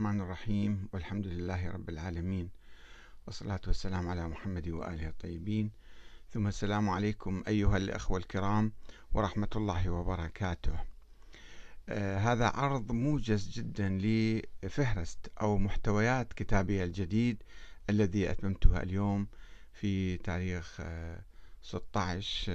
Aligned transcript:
الرحمن 0.00 0.20
الرحيم 0.20 0.88
والحمد 0.92 1.26
لله 1.26 1.70
رب 1.70 1.88
العالمين 1.88 2.50
والصلاة 3.26 3.60
والسلام 3.66 4.08
على 4.08 4.28
محمد 4.28 4.68
وآله 4.68 5.08
الطيبين. 5.08 5.70
ثم 6.30 6.46
السلام 6.46 6.88
عليكم 6.88 7.42
أيها 7.48 7.76
الأخوة 7.76 8.18
الكرام 8.18 8.72
ورحمة 9.12 9.48
الله 9.56 9.90
وبركاته. 9.90 10.72
آه 11.88 12.18
هذا 12.18 12.46
عرض 12.46 12.92
موجز 12.92 13.50
جدا 13.50 13.88
لفهرست 13.88 15.32
أو 15.40 15.58
محتويات 15.58 16.32
كتابي 16.32 16.84
الجديد 16.84 17.42
الذي 17.90 18.30
أتممته 18.30 18.82
اليوم 18.82 19.26
في 19.72 20.16
تاريخ 20.16 20.76
آه 20.80 21.20
16 21.62 22.52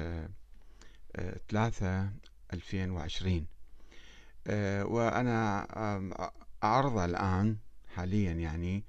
آه 1.15 1.39
3 1.49 2.09
2020 2.53 3.47
آه، 4.47 4.85
وأنا 4.85 5.67
أعرض 6.65 6.97
الآن 6.97 7.57
حاليا 7.95 8.31
يعني 8.31 8.83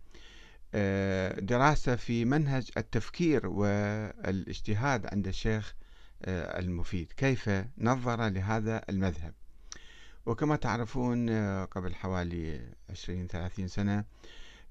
آه، 0.73 1.39
دراسة 1.39 1.95
في 1.95 2.25
منهج 2.25 2.69
التفكير 2.77 3.47
والإجتهاد 3.47 5.05
عند 5.05 5.27
الشيخ 5.27 5.75
آه، 6.25 6.59
المفيد. 6.59 7.11
كيف 7.17 7.49
نظر 7.77 8.27
لهذا 8.27 8.81
المذهب؟ 8.89 9.33
وكما 10.25 10.55
تعرفون 10.55 11.29
آه، 11.29 11.65
قبل 11.65 11.95
حوالي 11.95 12.73
20-30 12.89 13.67
سنة 13.67 14.03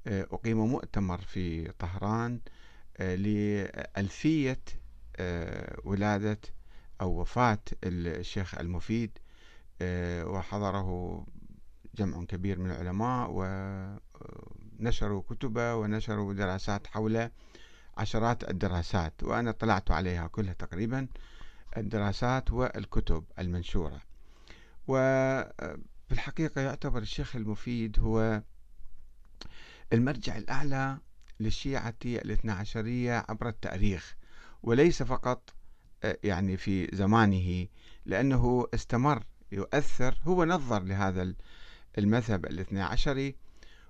أقيم 0.07 0.59
مؤتمر 0.59 1.19
في 1.19 1.73
طهران 1.79 2.41
لألفية 2.99 4.61
ولادة 5.85 6.39
أو 7.01 7.21
وفاة 7.21 7.59
الشيخ 7.85 8.55
المفيد 8.59 9.19
آه، 9.83 10.27
وحضره 10.27 11.27
جمع 11.95 12.25
كبير 12.25 12.59
من 12.59 12.71
العلماء 12.71 13.31
ونشروا 14.81 15.23
كتبه 15.23 15.75
ونشروا 15.75 16.35
دراسات 16.35 16.87
حول 16.87 17.31
عشرات 17.97 18.51
الدراسات 18.51 19.23
وأنا 19.23 19.51
اطلعت 19.51 19.91
عليها 19.91 20.27
كلها 20.27 20.53
تقريبا 20.53 21.07
الدراسات 21.77 22.51
والكتب 22.53 23.25
المنشورة. 23.39 24.01
وفي 24.89 26.13
الحقيقة 26.13 26.61
يعتبر 26.61 26.99
الشيخ 27.03 27.37
المفيد 27.37 28.01
هو 28.01 28.43
المرجع 29.93 30.37
الأعلى 30.37 30.99
للشيعة 31.41 31.95
الاثنى 32.05 32.53
عشرية 32.53 33.25
عبر 33.29 33.49
التاريخ 33.49 34.17
وليس 34.63 35.03
فقط 35.03 35.55
يعني 36.25 36.57
في 36.57 36.89
زمانه 36.93 37.67
لأنه 38.07 38.67
استمر 38.75 39.25
يؤثر 39.53 40.15
هو 40.25 40.45
نظر 40.45 40.83
لهذا 40.83 41.35
المذهب 41.99 42.47
الاثنى 42.47 42.83
عشري 42.83 43.37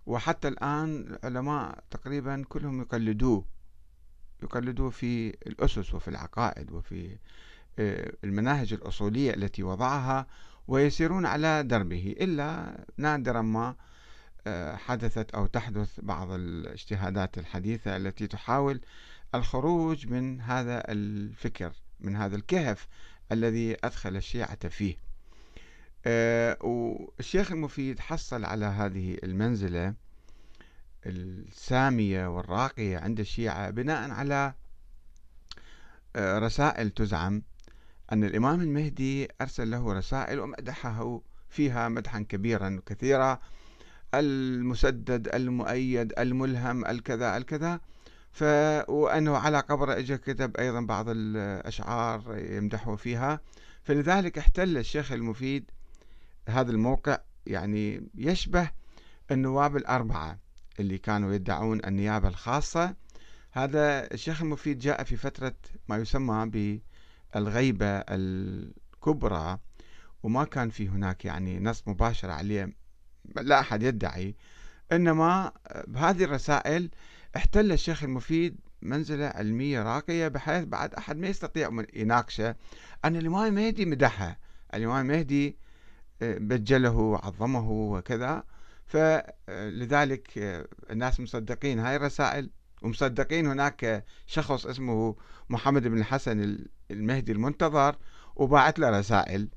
وحتى 0.06 0.48
الآن 0.48 1.16
العلماء 1.24 1.84
تقريبا 1.90 2.44
كلهم 2.48 2.80
يقلدوه 2.80 3.44
يقلدوه 4.42 4.90
في 4.90 5.28
الأسس 5.28 5.94
وفي 5.94 6.08
العقائد 6.08 6.72
وفي 6.72 7.16
آه، 7.78 8.12
المناهج 8.24 8.72
الأصولية 8.72 9.34
التي 9.34 9.62
وضعها 9.62 10.26
ويسيرون 10.68 11.26
على 11.26 11.62
دربه 11.62 12.16
إلا 12.20 12.76
نادرا 12.96 13.42
ما 13.42 13.74
آه، 14.46 14.76
حدثت 14.76 15.30
أو 15.30 15.46
تحدث 15.46 16.00
بعض 16.00 16.30
الاجتهادات 16.30 17.38
الحديثة 17.38 17.96
التي 17.96 18.26
تحاول 18.26 18.80
الخروج 19.34 20.06
من 20.06 20.40
هذا 20.40 20.92
الفكر. 20.92 21.72
من 22.00 22.16
هذا 22.16 22.36
الكهف 22.36 22.88
الذي 23.32 23.76
أدخل 23.84 24.16
الشيعة 24.16 24.68
فيه. 24.68 24.96
آه، 26.06 26.58
والشيخ 26.60 27.52
المفيد 27.52 28.00
حصل 28.00 28.44
على 28.44 28.64
هذه 28.64 29.18
المنزلة 29.24 29.94
السامية 31.06 32.26
والراقية 32.26 32.98
عند 32.98 33.20
الشيعة 33.20 33.70
بناء 33.70 34.10
على 34.10 34.54
آه، 36.16 36.38
رسائل 36.38 36.90
تزعم 36.90 37.42
أن 38.12 38.24
الإمام 38.24 38.60
المهدي 38.60 39.28
أرسل 39.40 39.70
له 39.70 39.92
رسائل 39.92 40.40
ومدحه 40.40 41.20
فيها 41.48 41.88
مدحا 41.88 42.20
كبيرا 42.28 42.76
وكثيرا 42.76 43.40
المسدد 44.14 45.34
المؤيد 45.34 46.12
الملهم 46.18 46.84
الكذا 46.86 47.36
الكذا. 47.36 47.80
ف 48.34 48.42
وأنه 48.88 49.36
على 49.36 49.60
قبر 49.60 49.98
اجى 49.98 50.16
كتب 50.16 50.56
أيضا 50.56 50.80
بعض 50.80 51.06
الأشعار 51.08 52.38
يمدحه 52.38 52.96
فيها. 52.96 53.40
فلذلك 53.82 54.38
احتل 54.38 54.78
الشيخ 54.78 55.12
المفيد 55.12 55.70
هذا 56.48 56.70
الموقع 56.70 57.18
يعني 57.46 58.08
يشبه 58.14 58.70
النواب 59.30 59.76
الأربعة 59.76 60.38
اللي 60.80 60.98
كانوا 60.98 61.34
يدعون 61.34 61.84
النيابة 61.84 62.28
الخاصة. 62.28 62.94
هذا 63.52 64.14
الشيخ 64.14 64.42
المفيد 64.42 64.78
جاء 64.78 65.04
في 65.04 65.16
فترة 65.16 65.54
ما 65.88 65.96
يسمى 65.96 66.80
بالغيبة 67.34 67.86
الكبرى 67.86 69.58
وما 70.22 70.44
كان 70.44 70.70
في 70.70 70.88
هناك 70.88 71.24
يعني 71.24 71.60
نص 71.60 71.82
مباشر 71.88 72.30
عليه 72.30 72.72
لا 73.36 73.60
أحد 73.60 73.82
يدعي. 73.82 74.36
إنما 74.92 75.52
بهذه 75.86 76.24
الرسائل 76.24 76.90
احتل 77.36 77.72
الشيخ 77.72 78.04
المفيد 78.04 78.56
منزلة 78.82 79.26
علمية 79.26 79.82
راقية 79.82 80.28
بحيث 80.28 80.64
بعد 80.64 80.94
أحد 80.94 81.16
ما 81.16 81.28
يستطيع 81.28 81.84
يناقشه. 81.94 82.56
أن 83.04 83.16
الإمام 83.16 83.46
المهدي 83.46 83.84
مدحه. 83.84 84.38
الإمام 84.74 85.10
المهدي 85.10 85.56
آه، 86.22 86.38
بجله 86.38 86.96
وعظمه 86.96 87.70
وكذا. 87.70 88.44
فلذلك 88.86 90.38
آه، 90.38 90.66
الناس 90.90 91.20
مصدقين. 91.20 91.78
هاي 91.78 91.96
الرسائل 91.96 92.50
ومصدقين 92.82 93.46
هناك 93.46 94.04
شخص 94.26 94.66
اسمه 94.66 95.16
محمد 95.50 95.88
بن 95.88 95.98
الحسن 95.98 96.58
المهدي 96.90 97.32
المنتظر 97.32 97.96
وباعت 98.36 98.78
له 98.78 98.98
رسائل. 98.98 99.48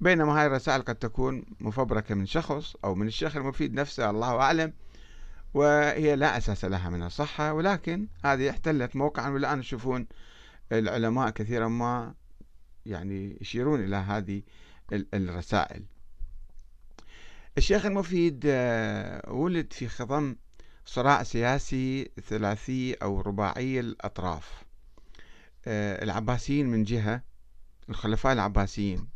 بينما 0.00 0.40
هاي 0.40 0.46
الرسائل 0.46 0.82
قد 0.82 0.94
تكون 0.94 1.44
مفبركة 1.60 2.14
من 2.14 2.26
شخص 2.26 2.76
أو 2.84 2.94
من 2.94 3.06
الشيخ 3.06 3.36
المفيد 3.36 3.74
نفسه 3.74 4.10
الله 4.10 4.40
أعلم. 4.40 4.72
وهي 5.54 6.16
لا 6.16 6.36
أساس 6.36 6.64
لها 6.64 6.90
من 6.90 7.02
الصحة 7.02 7.52
ولكن 7.52 8.08
هذه 8.24 8.50
احتلت 8.50 8.96
موقعا 8.96 9.30
والآن 9.30 9.60
تشوفون 9.60 10.06
العلماء 10.72 11.30
كثيرا 11.30 11.68
ما 11.68 12.14
يعني 12.86 13.38
يشيرون 13.40 13.84
إلى 13.84 13.96
هذه 13.96 14.42
الرسائل. 14.92 15.84
الشيخ 17.58 17.86
المفيد 17.86 18.44
آه، 18.46 19.32
ولد 19.32 19.72
في 19.72 19.88
خضم 19.88 20.36
صراع 20.84 21.22
سياسي 21.22 22.10
ثلاثي 22.28 22.94
أو 22.94 23.20
رباعي 23.20 23.80
الأطراف. 23.80 24.64
آه، 25.66 26.04
العباسيين 26.04 26.66
من 26.66 26.84
جهة 26.84 27.22
الخلفاء 27.88 28.32
العباسيين 28.32 29.08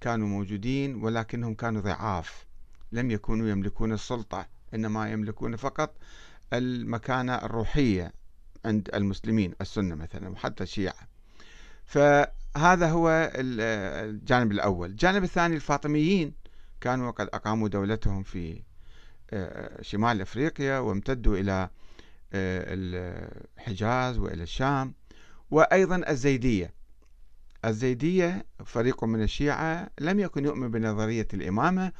كانوا 0.00 0.28
موجودين 0.28 0.94
ولكنهم 0.94 1.54
كانوا 1.54 1.80
ضعاف 1.80 2.46
لم 2.92 3.10
يكونوا 3.10 3.48
يملكون 3.48 3.92
السلطة. 3.92 4.55
إنما 4.74 5.10
يملكون 5.10 5.56
فقط 5.56 5.96
المكانة 6.52 7.34
الروحية 7.34 8.12
عند 8.64 8.90
المسلمين 8.94 9.54
السنة 9.60 9.94
مثلا 9.94 10.28
وحتى 10.28 10.62
الشيعة. 10.62 11.08
فهذا 11.84 12.90
هو 12.90 13.30
الجانب 13.34 14.52
الأول. 14.52 14.90
الجانب 14.90 15.24
الثاني 15.24 15.56
الفاطميين 15.56 16.34
كانوا 16.80 17.10
قد 17.10 17.28
أقاموا 17.32 17.68
دولتهم 17.68 18.22
في 18.22 18.62
شمال 19.80 20.20
أفريقيا 20.20 20.78
وامتدوا 20.78 21.36
إلى 21.36 21.70
الحجاز 22.34 24.18
وإلى 24.18 24.42
الشام 24.42 24.94
وأيضا 25.50 26.02
الزيدية. 26.08 26.74
الزيدية 27.64 28.46
فريق 28.64 29.04
من 29.04 29.22
الشيعة 29.22 29.90
لم 30.00 30.20
يكن 30.20 30.44
يؤمن 30.44 30.70
بنظرية 30.70 31.28
الإمامة 31.34 31.92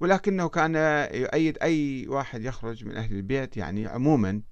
ولكنه 0.00 0.48
كان 0.48 0.74
يؤيد 1.14 1.58
أي 1.62 2.06
واحد 2.08 2.44
يخرج 2.44 2.84
من 2.84 2.96
أهل 2.96 3.16
البيت 3.16 3.56
يعني 3.56 3.86
عموما 3.86 4.42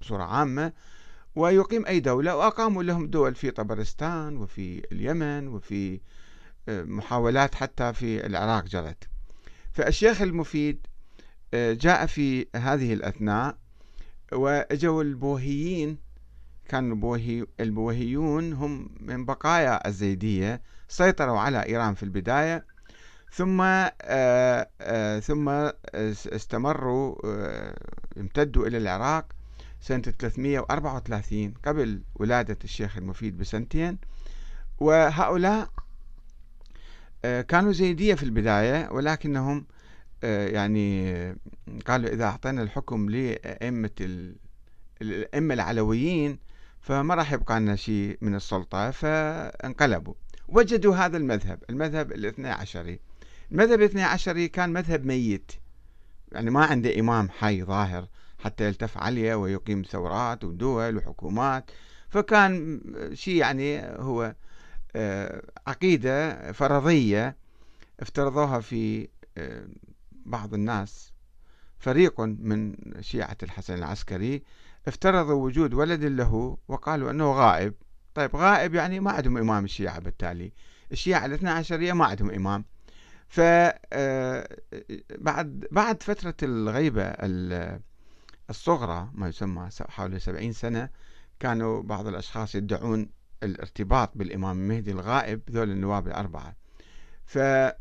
بصورة 0.00 0.22
عامة 0.24 0.72
ويقيم 1.34 1.86
أي 1.86 2.00
دولة 2.00 2.36
وأقاموا 2.36 2.82
لهم 2.82 3.06
دول 3.06 3.34
في 3.34 3.50
طبرستان 3.50 4.36
وفي 4.36 4.82
اليمن 4.92 5.48
وفي 5.48 6.00
آه، 6.68 6.82
محاولات 6.82 7.54
حتى 7.54 7.92
في 7.92 8.26
العراق 8.26 8.64
جرت. 8.64 9.04
فالشيخ 9.72 10.22
المفيد 10.22 10.86
آه، 11.54 11.72
جاء 11.72 12.06
في 12.06 12.46
هذه 12.56 12.92
الأثناء 12.92 13.58
وأجوا 14.32 15.02
البوهيين. 15.02 15.98
كان 16.68 16.90
البوهي 16.92 17.46
البوهيون 17.60 18.52
هم 18.52 18.90
من 19.00 19.24
بقايا 19.24 19.88
الزيدية 19.88 20.62
سيطروا 20.88 21.38
على 21.38 21.66
إيران 21.66 21.94
في 21.94 22.02
البداية. 22.02 22.66
ثم 23.34 23.60
آه، 23.60 24.68
آه، 24.80 25.20
ثم 25.20 25.48
استمروا 26.34 27.16
آه، 27.24 27.74
امتدوا 28.18 28.66
إلى 28.66 28.78
العراق 28.78 29.26
سنة 29.80 30.02
334 30.02 31.54
قبل 31.64 32.02
ولادة 32.14 32.58
الشيخ 32.64 32.96
المفيد 32.96 33.38
بسنتين. 33.38 33.98
وهؤلاء 34.78 35.68
كانوا 37.22 37.72
زيدية 37.72 38.14
في 38.14 38.22
البداية 38.22 38.88
ولكنهم 38.92 39.66
يعني 40.22 41.14
قالوا 41.86 42.10
إذا 42.10 42.24
أعطينا 42.24 42.62
الحكم 42.62 43.10
لأئمة 43.10 43.90
الأئمة 45.02 45.54
العلويين 45.54 46.38
فما 46.80 47.14
راح 47.14 47.32
يبقى 47.32 47.60
لنا 47.60 47.76
شيء 47.76 48.18
من 48.20 48.34
السلطة 48.34 48.90
فانقلبوا. 48.90 50.14
وجدوا 50.48 50.96
هذا 50.96 51.16
المذهب 51.16 51.62
المذهب 51.70 52.12
الاثنى 52.12 52.48
عشري. 52.50 53.00
المذهب 53.52 53.78
الاثنى 53.78 54.02
عشري 54.02 54.48
كان 54.48 54.72
مذهب 54.72 55.04
ميت. 55.06 55.52
يعني 56.32 56.50
ما 56.50 56.64
عنده 56.64 57.00
إمام 57.00 57.30
حي 57.30 57.62
ظاهر 57.62 58.08
حتى 58.38 58.64
يلتف 58.64 58.98
عليه 58.98 59.34
ويقيم 59.34 59.82
ثورات 59.82 60.44
ودول 60.44 60.96
وحكومات. 60.96 61.70
فكان 62.08 62.80
شيء 63.14 63.36
يعني 63.36 63.80
هو 63.80 64.34
آه، 64.96 65.42
عقيدة 65.66 66.52
فرضية 66.52 67.36
افترضوها 68.00 68.60
في 68.60 69.08
آه، 69.38 69.66
بعض 70.12 70.54
الناس. 70.54 71.12
فريق 71.78 72.20
من 72.20 72.74
شيعة 73.00 73.36
الحسن 73.42 73.74
العسكري 73.74 74.42
افترضوا 74.88 75.44
وجود 75.44 75.74
ولد 75.74 76.04
له 76.04 76.58
وقالوا 76.68 77.10
أنه 77.10 77.32
غائب. 77.32 77.74
طيب 78.14 78.36
غائب 78.36 78.74
يعني 78.74 79.00
ما 79.00 79.10
عندهم 79.10 79.36
إمام 79.36 79.64
الشيعة 79.64 79.98
بالتالي. 80.00 80.52
الشيعة 80.92 81.26
الاثنى 81.26 81.50
عشرية 81.50 81.92
ما 81.92 82.04
عندهم 82.04 82.30
إمام. 82.30 82.64
ف 83.34 83.40
آه، 83.40 84.48
بعد 85.18 85.66
بعد 85.70 86.02
فترة 86.02 86.34
الغيبة 86.42 87.14
الصغرى 88.50 89.10
ما 89.14 89.28
يسمى 89.28 89.68
حوالي 89.88 90.18
سبعين 90.18 90.52
سنة 90.52 90.88
كانوا 91.40 91.82
بعض 91.82 92.06
الأشخاص 92.06 92.54
يدعون 92.54 93.08
الارتباط 93.42 94.18
بالإمام 94.18 94.58
المهدي 94.58 94.90
الغائب 94.90 95.40
ذول 95.50 95.70
النواب 95.70 96.06
الأربعة. 96.06 96.56
ف 97.26 97.38
آه، 97.38 97.74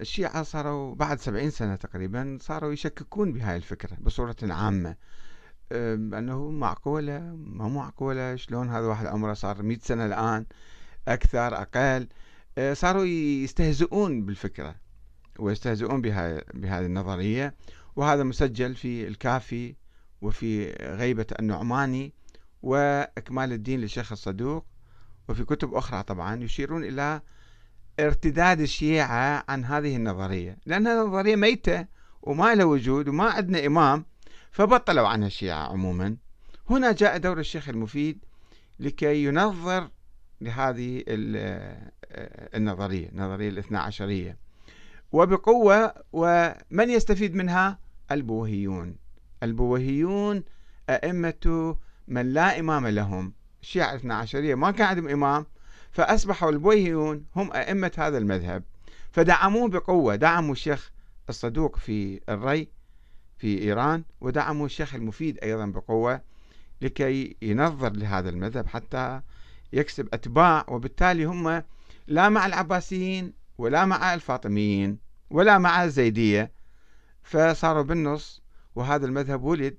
الشيعة 0.00 0.42
صاروا 0.42 0.94
بعد 0.94 1.20
سبعين 1.20 1.50
سنة 1.50 1.76
تقريبا 1.76 2.38
صاروا 2.40 2.72
يشككون 2.72 3.32
بهاي 3.32 3.56
الفكرة 3.56 3.96
بصورة 4.00 4.36
عامة. 4.42 4.96
أنه 5.72 6.50
معقولة؟ 6.50 7.18
ما 7.36 7.68
معقولة؟ 7.68 8.36
شلون 8.36 8.68
هذا 8.68 8.86
واحد 8.86 9.06
عمره 9.06 9.32
صار 9.32 9.62
مئة 9.62 9.78
سنة 9.78 10.06
الآن؟ 10.06 10.46
أكثر؟ 11.08 11.62
أقل؟ 11.62 12.08
صاروا 12.72 13.04
يستهزئون 13.04 14.26
بالفكرة 14.26 14.74
ويستهزئون 15.38 16.02
بها 16.02 16.42
بهذه 16.54 16.86
النظرية 16.86 17.54
وهذا 17.96 18.22
مسجل 18.22 18.74
في 18.74 19.08
الكافي 19.08 19.74
وفي 20.22 20.72
غيبة 20.72 21.26
النعماني 21.40 22.12
وإكمال 22.62 23.52
الدين 23.52 23.80
للشيخ 23.80 24.12
الصدوق 24.12 24.66
وفي 25.28 25.44
كتب 25.44 25.74
أخرى 25.74 26.02
طبعا 26.02 26.42
يشيرون 26.42 26.84
إلى 26.84 27.20
ارتداد 28.00 28.60
الشيعة 28.60 29.44
عن 29.48 29.64
هذه 29.64 29.96
النظرية 29.96 30.58
لأنها 30.66 31.04
نظرية 31.04 31.36
ميتة 31.36 31.86
وما 32.22 32.54
لها 32.54 32.64
وجود 32.64 33.08
وما 33.08 33.24
عندنا 33.24 33.66
إمام 33.66 34.04
فبطلوا 34.50 35.08
عنها 35.08 35.26
الشيعة 35.26 35.72
عموما. 35.72 36.16
هنا 36.70 36.92
جاء 36.92 37.18
دور 37.18 37.38
الشيخ 37.38 37.68
المفيد 37.68 38.24
لكي 38.80 39.24
ينظر 39.24 39.90
لهذه 40.40 41.04
النظرية 42.54 43.08
النظرية 43.08 43.48
الاثنى 43.48 43.78
عشرية. 43.78 44.36
وبقوة 45.12 45.94
ومن 46.12 46.90
يستفيد 46.90 47.34
منها؟ 47.34 47.78
البوهيون. 48.10 48.96
البوهيون 49.42 50.44
أئمة 50.90 51.76
من 52.08 52.32
لا 52.32 52.60
إمام 52.60 52.86
لهم. 52.86 53.32
الشيعة 53.62 53.90
الاثنى 53.90 54.14
عشرية 54.14 54.54
ما 54.54 54.70
كان 54.70 54.86
عندهم 54.86 55.08
إمام 55.08 55.46
فأصبحوا 55.90 56.50
البويهيون 56.50 57.24
هم 57.36 57.52
أئمة 57.52 57.92
هذا 57.98 58.18
المذهب. 58.18 58.62
فدعموه 59.10 59.68
بقوة. 59.68 60.16
دعموا 60.16 60.52
الشيخ 60.52 60.92
الصدوق 61.28 61.76
في 61.76 62.20
الري 62.28 62.68
في 63.38 63.62
إيران 63.62 64.04
ودعموا 64.20 64.66
الشيخ 64.66 64.94
المفيد 64.94 65.38
أيضا 65.42 65.66
بقوة 65.66 66.20
لكي 66.82 67.36
ينظر 67.42 67.92
لهذا 67.92 68.30
المذهب 68.30 68.66
حتى 68.66 69.20
يكسب 69.72 70.08
أتباع 70.12 70.64
وبالتالي 70.68 71.24
هم 71.24 71.62
لا 72.06 72.28
مع 72.28 72.46
العباسيين 72.46 73.32
ولا 73.58 73.84
مع 73.84 74.14
الفاطميين 74.14 74.98
ولا 75.30 75.58
مع 75.58 75.84
الزيدية. 75.84 76.52
فصاروا 77.22 77.82
بالنص 77.82 78.42
وهذا 78.74 79.06
المذهب 79.06 79.42
ولد 79.44 79.76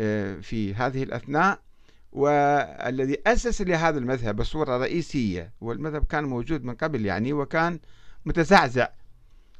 آه، 0.00 0.34
في 0.40 0.74
هذه 0.74 1.02
الأثناء. 1.02 1.64
والذي 2.14 3.16
أسس 3.26 3.62
لهذا 3.62 3.98
المذهب 3.98 4.36
بصورة 4.36 4.76
رئيسية 4.78 5.52
والمذهب 5.60 6.04
كان 6.04 6.24
موجود 6.24 6.64
من 6.64 6.74
قبل 6.74 7.06
يعني 7.06 7.32
وكان 7.32 7.80
متزعزع 8.24 8.88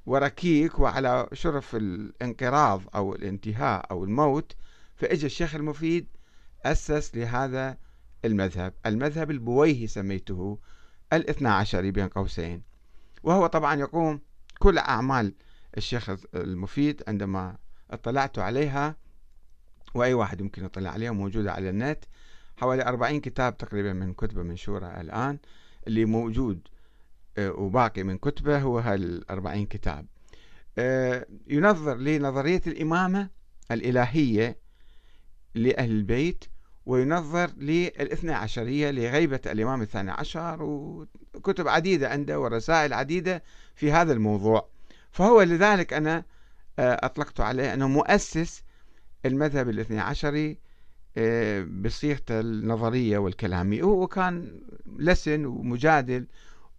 وركيك 0.07 0.79
وعلى 0.79 1.29
شرف 1.33 1.77
الانقراض 1.77 2.83
أو 2.95 3.15
الانتهاء 3.15 3.87
أو 3.91 4.05
الموت 4.05 4.53
فإجا 4.97 5.27
الشيخ 5.27 5.55
المفيد 5.55 6.07
أسس 6.65 7.15
لهذا 7.15 7.77
المذهب. 8.25 8.75
المذهب 8.87 9.31
البويهي 9.31 9.87
سميته 9.87 10.59
الاثنى 11.13 11.49
عشري 11.49 11.91
بين 11.91 12.09
قوسين 12.09 12.63
وهو 13.23 13.47
طبعا 13.47 13.75
يقوم 13.75 14.21
كل 14.59 14.79
أعمال 14.79 15.35
الشيخ 15.77 16.11
المفيد 16.35 17.03
عندما 17.09 17.57
اطلعت 17.91 18.39
عليها 18.39 18.97
وأي 19.95 20.15
واحد 20.15 20.41
يمكن 20.41 20.65
يطلع 20.65 20.91
عليها 20.91 21.11
موجودة 21.11 21.53
على 21.53 21.71
النت. 21.71 22.05
حوالي 22.57 22.83
أربعين 22.83 23.21
كتاب 23.21 23.57
تقريبا 23.57 23.93
من 23.93 24.15
كتبة 24.15 24.43
منشورة 24.43 25.01
الآن 25.01 25.39
اللي 25.87 26.05
موجود 26.05 26.69
آه، 27.39 27.51
وباقي 27.51 28.03
من 28.03 28.19
كتبة 28.19 28.59
هو 28.59 28.79
هالأربعين 28.79 29.67
كتاب. 29.67 30.07
آه، 30.79 31.27
ينظر 31.47 31.97
لنظرية 31.97 32.63
الإمامة 32.67 33.31
الإلهية 33.71 34.59
لأهل 35.55 35.91
البيت 35.91 36.45
وينظر 36.87 37.51
للاثنى 37.59 38.33
عشرية 38.33 38.91
لغيبة 38.91 39.41
الإمام 39.47 39.83
الثاني 39.83 40.11
عشر 40.11 40.63
وكتب 40.63 41.69
عديدة 41.69 42.09
عنده 42.09 42.41
ورسائل 42.41 42.93
عديدة 42.93 43.43
في 43.75 43.93
هذا 43.93 44.13
الموضوع. 44.13 44.69
فهو 45.11 45.43
لذلك 45.43 45.93
أنا 45.93 46.25
آه، 46.79 47.07
أطلقت 47.07 47.41
عليه 47.41 47.75
أنه 47.75 47.89
مؤسس 47.89 48.63
المذهب 49.27 49.69
الاثني 49.69 50.01
عشري 50.01 50.59
آه، 51.17 51.63
بصيغته 51.63 52.41
النظرية 52.41 53.19
والكلامية. 53.19 53.83
هو 53.83 54.07
كان 54.07 54.61
لسن 54.99 55.45
ومجادل 55.45 56.27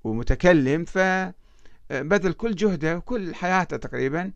ومتكلم 0.03 0.85
فبذل 0.85 2.33
كل 2.33 2.55
جهده 2.55 2.97
وكل 2.97 3.35
حياته 3.35 3.77
تقريبا 3.77 4.31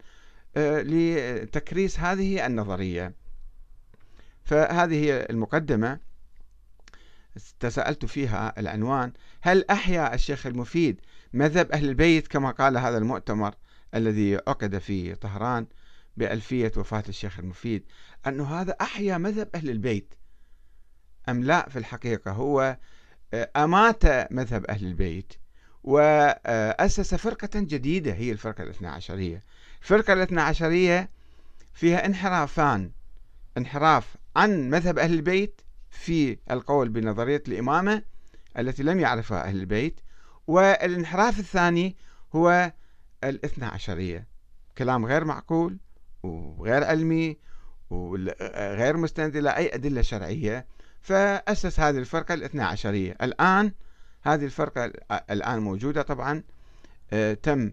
آه، 0.57 0.81
لتكريس 0.81 1.99
هذه 1.99 2.45
النظرية. 2.45 3.13
فهذه 4.49 5.05
هي 5.05 5.27
المقدمة. 5.29 5.99
تساءلت 7.59 8.05
فيها 8.05 8.59
العنوان 8.59 9.13
هل 9.41 9.65
أحيا 9.69 10.13
الشيخ 10.13 10.45
المفيد 10.45 11.01
مذهب 11.33 11.71
أهل 11.71 11.89
البيت 11.89 12.27
كما 12.27 12.51
قال 12.51 12.77
هذا 12.77 12.97
المؤتمر 12.97 13.55
الذي 13.95 14.35
عقد 14.35 14.77
في 14.77 15.15
طهران 15.15 15.67
بألفية 16.17 16.71
وفاة 16.77 17.03
الشيخ 17.09 17.39
المفيد 17.39 17.83
أنه 18.27 18.61
هذا 18.61 18.75
أحيا 18.81 19.17
مذهب 19.17 19.49
أهل 19.55 19.69
البيت؟ 19.69 20.13
أم 21.29 21.43
لا 21.43 21.69
في 21.69 21.79
الحقيقة؟ 21.79 22.31
هو 22.31 22.77
آه، 23.33 23.49
أمات 23.55 24.31
مذهب 24.33 24.65
أهل 24.65 24.85
البيت 24.85 25.33
وأسس 25.83 27.15
فرقة 27.15 27.49
جديدة 27.55 28.13
هي 28.13 28.31
الفرقة 28.31 28.63
الاثنى 28.63 28.87
عشرية. 28.87 29.43
الفرقة 29.81 30.13
الاثنى 30.13 30.41
عشرية 30.41 31.09
فيها 31.73 32.05
انحرافان 32.05 32.91
انحراف 33.57 34.15
عن 34.35 34.69
مذهب 34.69 34.99
أهل 34.99 35.13
البيت 35.13 35.61
في 35.89 36.37
القول 36.51 36.89
بنظرية 36.89 37.43
الإمامة 37.47 38.03
التي 38.57 38.83
لم 38.83 38.99
يعرفها 38.99 39.43
أهل 39.43 39.55
البيت 39.59 39.99
والانحراف 40.47 41.39
الثاني 41.39 41.95
هو 42.35 42.73
الاثنى 43.23 43.65
عشرية. 43.65 44.27
كلام 44.77 45.05
غير 45.05 45.25
معقول 45.25 45.77
وغير 46.23 46.83
علمي 46.83 47.37
وغير 47.89 48.97
مستند 48.97 49.35
إلى 49.35 49.49
أي 49.49 49.75
أدلة 49.75 50.01
شرعية. 50.01 50.67
فأسس 51.01 51.79
هذه 51.79 51.97
الفرقة 51.97 52.33
الاثنى 52.33 52.63
عشرية. 52.63 53.15
الآن 53.21 53.71
هذه 54.21 54.45
الفرقة 54.45 54.91
الآن 55.11 55.59
موجودة 55.59 56.01
طبعا 56.01 56.43
آه، 57.13 57.33
تم 57.33 57.71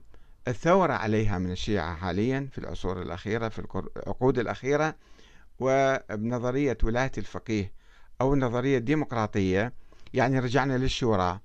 الثورة 0.48 0.92
عليها 0.92 1.38
من 1.38 1.50
الشيعة 1.50 1.94
حاليا 1.94 2.48
في 2.52 2.58
العصور 2.58 3.02
الأخيرة 3.02 3.48
في 3.48 3.58
العقود 3.58 4.38
الأخيرة. 4.38 4.94
وبنظرية 5.60 6.78
ولاية 6.82 7.12
الفقيه 7.18 7.72
أو 8.20 8.34
النظرية 8.34 8.78
الديمقراطية 8.78 9.72
يعني 10.14 10.38
رجعنا 10.38 10.78
للشورى 10.78 11.40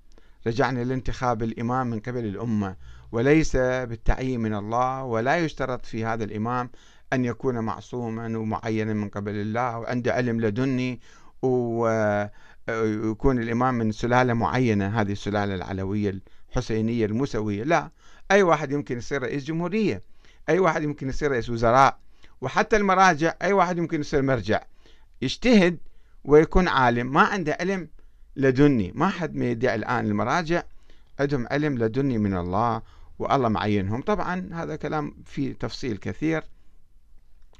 رجعنا 0.47 0.83
لانتخاب 0.83 1.43
الإمام 1.43 1.87
من 1.87 1.99
قبل 1.99 2.25
الأمة 2.25 2.75
وليس 3.11 3.55
بالتعيين 3.55 4.39
من 4.39 4.53
الله 4.53 5.03
ولا 5.03 5.37
يشترط 5.37 5.85
في 5.85 6.05
هذا 6.05 6.23
الإمام 6.23 6.69
أن 7.13 7.25
يكون 7.25 7.59
معصوما 7.59 8.37
ومعينا 8.37 8.93
من 8.93 9.09
قبل 9.09 9.35
الله 9.35 9.79
وعنده 9.79 10.13
علم 10.13 10.41
لدني 10.41 10.99
ويكون 11.41 13.41
الإمام 13.41 13.75
من 13.75 13.91
سلالة 13.91 14.33
معينة 14.33 15.01
هذه 15.01 15.11
السلالة 15.11 15.55
العلوية 15.55 16.19
الحسينية 16.49 17.05
الموسوية. 17.05 17.63
لا 17.63 17.91
أي 18.31 18.43
واحد 18.43 18.71
يمكن 18.71 18.97
يصير 18.97 19.21
رئيس 19.21 19.43
جمهورية 19.43 20.03
أي 20.49 20.59
واحد 20.59 20.83
يمكن 20.83 21.09
يصير 21.09 21.31
رئيس 21.31 21.49
وزراء. 21.49 21.99
وحتى 22.41 22.75
المراجع 22.75 23.33
أي 23.41 23.53
واحد 23.53 23.77
يمكن 23.77 23.99
يصير 23.99 24.21
مرجع 24.21 24.63
يجتهد 25.21 25.77
ويكون 26.23 26.67
عالم. 26.67 27.13
ما 27.13 27.21
عنده 27.21 27.57
علم 27.59 27.89
لدني. 28.35 28.91
ما 28.95 29.09
حد 29.09 29.35
ما 29.35 29.45
يدعي 29.45 29.75
الآن 29.75 30.05
المراجع. 30.05 30.63
عندهم 31.19 31.47
علم 31.51 31.77
لدني 31.77 32.17
من 32.17 32.37
الله 32.37 32.81
والله 33.19 33.49
معينهم. 33.49 34.01
طبعا 34.01 34.49
هذا 34.53 34.75
كلام 34.75 35.15
فيه 35.25 35.53
تفصيل 35.53 35.97
كثير 35.97 36.43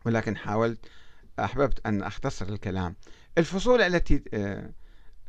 ولكن 0.05 0.38
حاولت 0.38 0.85
أحببت 1.39 1.79
أن 1.85 2.03
أختصر 2.03 2.50
الكلام. 2.50 2.95
الفصول 3.38 3.81
التي 3.81 4.23
آه، 4.33 4.71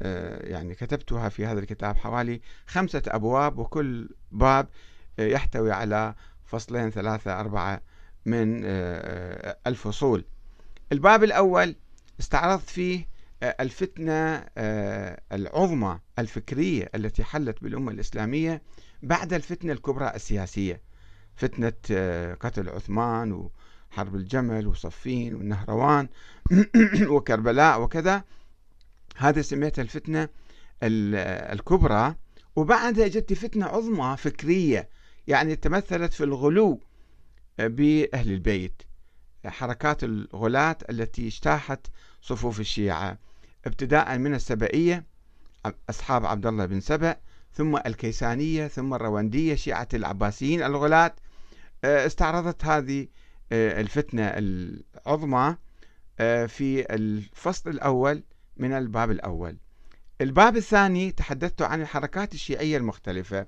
آه، 0.03 0.49
يعني 0.49 0.75
كتبتها 0.75 1.29
في 1.29 1.47
هذا 1.47 1.61
الكتاب 1.61 1.97
حوالي 1.97 2.41
خمسة 2.67 3.03
أبواب 3.07 3.59
وكل 3.59 4.09
باب 4.31 4.69
آه، 5.19 5.27
يحتوي 5.27 5.73
على 5.73 6.15
فصلين 6.45 6.91
ثلاثة 6.91 7.41
أربعة 7.41 7.81
من 8.27 8.65
الفصول. 9.67 10.25
الباب 10.93 11.25
الأول 11.25 11.77
استعرضت 12.21 12.71
فيه 12.71 13.09
الفتنة 13.43 14.45
العظمى 15.33 15.99
الفكرية 16.19 16.91
التي 16.95 17.25
حلت 17.25 17.63
بالأمة 17.63 17.91
الإسلامية 17.93 18.63
بعد 19.03 19.33
الفتنة 19.33 19.73
الكبرى 19.73 20.13
السياسية. 20.15 20.81
فتنة 21.37 21.73
قتل 22.35 22.69
عثمان 22.69 23.33
وحرب 23.33 24.15
الجمل 24.17 24.67
وصفين 24.67 25.35
والنهروان 25.35 26.09
وكربلاء 27.13 27.83
وكذا. 27.83 28.25
هذه 29.17 29.41
سميتها 29.41 29.83
الفتنة 29.83 30.29
الكبرى. 30.83 32.15
وبعدها 32.57 33.09
جت 33.09 33.33
فتنة 33.33 33.67
عظمى 33.67 34.17
فكرية 34.17 34.89
يعني 35.27 35.57
تمثلت 35.57 36.13
في 36.13 36.25
الغلو 36.25 36.81
بأهل 37.59 38.33
البيت. 38.33 38.83
حركات 39.47 40.05
الغلاة 40.05 40.77
التي 40.91 41.27
اجتاحت 41.27 41.87
صفوف 42.23 42.61
الشيعة. 42.61 43.19
ابتداء 43.67 44.19
من 44.19 44.35
السبئية 44.35 45.07
أصحاب 45.91 46.27
عبد 46.27 46.47
الله 46.47 46.67
بن 46.67 46.81
سبأ 46.81 47.17
ثم 47.53 47.77
الكيسانية 47.77 48.69
ثم 48.69 48.95
الروندية 48.95 49.55
شيعة 49.55 49.89
العباسيين 49.95 50.63
الغلاة. 50.63 51.15
استعرضت 51.85 52.65
هذه 52.65 53.09
الفتنة 53.53 54.23
العظمى 54.25 55.57
آه، 56.21 56.47
في 56.47 56.95
الفصل 56.95 57.71
الأول 57.71 58.23
من 58.57 58.73
الباب 58.73 59.11
الأول. 59.11 59.57
الباب 60.21 60.57
الثاني 60.57 61.13
تحدثت 61.13 61.63
عن 61.63 61.83
الحركات 61.83 62.35
الشيعية 62.35 62.77
المختلفة 62.77 63.47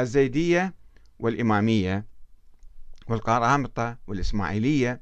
الزيدية 0.00 0.74
والإمامية. 1.18 2.04
والقرامطة 3.08 3.96
والإسماعيلية 4.06 5.00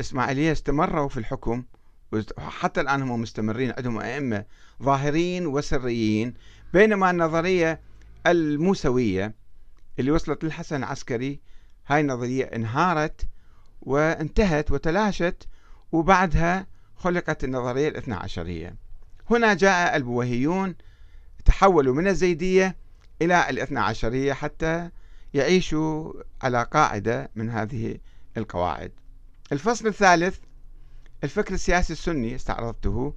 والإسماعيلية 0.00 0.52
استمروا 0.52 1.08
في 1.08 1.16
الحكم 1.16 1.64
وحتى 2.12 2.80
الآن 2.80 3.02
هم 3.02 3.20
مستمرين 3.20 3.72
عندهم 3.76 3.98
أئمة 3.98 4.44
ظاهرين 4.82 5.46
وسريين 5.46 6.34
بينما 6.72 7.10
النظرية 7.10 7.80
الموسوية 8.26 9.34
اللي 9.98 10.10
وصلت 10.10 10.44
للحسن 10.44 10.76
العسكري 10.76 11.40
هاي 11.86 12.00
النظرية 12.00 12.44
انهارت 12.44 13.28
وانتهت 13.82 14.70
وتلاشت 14.70 15.48
وبعدها 15.92 16.66
خلقت 16.96 17.44
النظرية 17.44 17.88
الاثنى 17.88 18.14
عشرية. 18.14 18.76
هنا 19.30 19.54
جاء 19.54 19.96
البويهيون 19.96 20.74
تحولوا 21.44 21.94
من 21.94 22.08
الزيدية 22.08 22.76
إلى 23.22 23.50
الاثنى 23.50 23.80
عشرية 23.80 24.32
حتى 24.32 24.90
يعيشوا 25.34 26.12
على 26.42 26.62
قاعدة 26.62 27.30
من 27.34 27.50
هذه 27.50 27.98
القواعد. 28.36 28.92
الفصل 29.52 29.86
الثالث 29.86 30.38
الفكر 31.24 31.54
السياسي 31.54 31.92
السني 31.92 32.34
استعرضته 32.34 33.14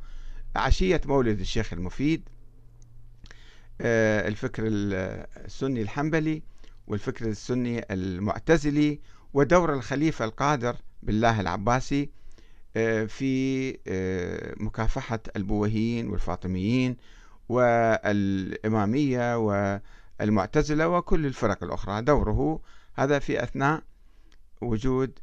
عشية 0.56 1.02
مولد 1.06 1.40
الشيخ 1.40 1.74
المفيد 1.74 2.30
آه، 3.82 4.28
الفكر 4.28 4.64
السني 4.68 5.82
الحنبلي 5.82 6.44
والفكر 6.88 7.26
السني 7.26 7.86
المعتزلي 7.92 9.00
ودور 9.34 9.74
الخليفة 9.74 10.26
القادر 10.26 10.76
بالله 11.04 11.42
العباسي 11.42 12.10
آه، 12.76 13.06
في 13.06 13.70
آه، 13.88 14.54
مكافحة 14.58 15.20
البويهيين 15.36 16.10
والفاطميين 16.10 16.98
والإمامية 17.50 19.38
والمعتزلة 20.24 20.88
وكل 20.88 21.26
الفرق 21.26 21.64
الأخرى. 21.64 22.02
دوره 22.02 22.60
هذا 22.96 23.20
في 23.20 23.44
أثناء 23.44 23.84
وجود 24.62 25.20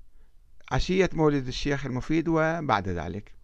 عشية 0.72 1.10
مولد 1.12 1.46
الشيخ 1.46 1.86
المفيد 1.86 2.28
وبعد 2.28 2.88
ذلك. 2.88 3.34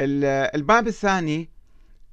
الباب 0.00 0.86
الثاني 0.86 1.50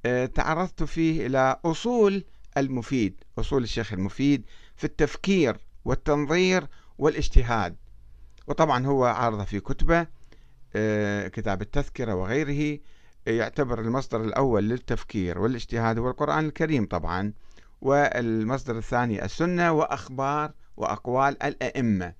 آه، 0.06 0.26
تعرضت 0.26 0.82
فيه 0.82 1.26
إلى 1.26 1.60
أصول 1.64 2.24
المفيد 2.56 3.24
أصول 3.38 3.62
الشيخ 3.62 3.92
المفيد 3.92 4.44
في 4.76 4.84
التفكير 4.84 5.56
والتنظير 5.84 6.66
والاجتهاد. 6.98 7.76
وطبعا 8.46 8.86
هو 8.86 9.04
عارضه 9.04 9.44
في 9.44 9.60
كتبه 9.60 10.06
آه، 10.74 11.28
كتاب 11.28 11.62
التذكرة 11.62 12.14
وغيره 12.14 12.78
يعتبر 13.26 13.80
المصدر 13.80 14.24
الأول 14.24 14.68
للتفكير 14.68 15.38
والاجتهاد 15.38 15.98
هو 15.98 16.10
القرآن 16.10 16.46
الكريم 16.46 16.86
طبعا. 16.86 17.32
والمصدر 17.82 18.78
الثاني 18.78 19.24
السنة 19.24 19.72
وأخبار 19.72 20.52
وأقوال 20.76 21.42
الأئمة. 21.42 22.14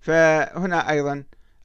فهنا 0.00 0.90
أيضا 0.90 1.24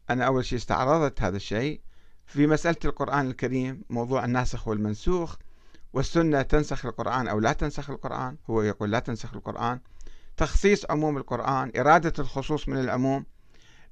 أنا 0.10 0.26
أول 0.26 0.46
شيء 0.46 0.58
استعرضت 0.58 1.22
هذا 1.22 1.38
الشيء 1.38 1.82
في 2.26 2.48
مسألة 2.48 2.78
القرآن 2.86 3.28
الكريم 3.28 3.82
موضوع 3.90 4.26
الناسخ 4.26 4.68
والمنسوخ 4.68 5.36
والسنة 5.94 6.42
تنسخ 6.42 6.86
القرآن 6.86 7.28
أو 7.28 7.40
لا 7.40 7.54
تنسخ 7.54 7.90
القرآن 7.90 8.38
هو 8.50 8.62
يقول 8.62 8.92
لا 8.92 9.00
تنسخ 9.00 9.34
القرآن 9.34 9.80
تخصيص 10.38 10.86
عموم 10.90 11.18
القرآن 11.18 11.72
إرادة 11.78 12.14
الخصوص 12.20 12.70
من 12.70 12.78
العموم. 12.78 13.26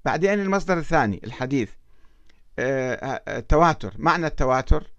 بعدين 0.06 0.34
المصدر 0.34 0.78
الثاني 0.78 1.22
الحديث 1.24 1.70
التواتر 2.60 3.88
آه، 3.88 3.96
آه، 3.96 3.98
معنى 3.98 4.28
التواتر 4.28 4.92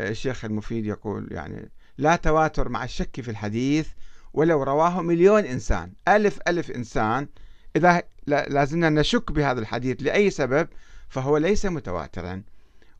آه، 0.00 0.08
الشيخ 0.08 0.44
المفيد 0.44 0.86
يقول 0.86 1.28
يعني 1.30 1.70
لا 1.98 2.16
تواتر 2.16 2.68
مع 2.68 2.84
الشك 2.84 3.20
في 3.20 3.30
الحديث 3.30 3.88
ولو 4.32 4.62
رواه 4.62 5.02
مليون 5.02 5.44
إنسان 5.44 5.92
ألف 6.08 6.38
ألف 6.48 6.70
إنسان 6.70 7.28
إذا 7.76 8.02
لازمنا 8.26 8.90
نشك 8.90 9.32
بهذا 9.32 9.60
الحديث 9.60 9.96
لأي 10.00 10.30
سبب 10.30 10.68
فهو 11.08 11.36
ليس 11.36 11.66
متواترا. 11.66 12.42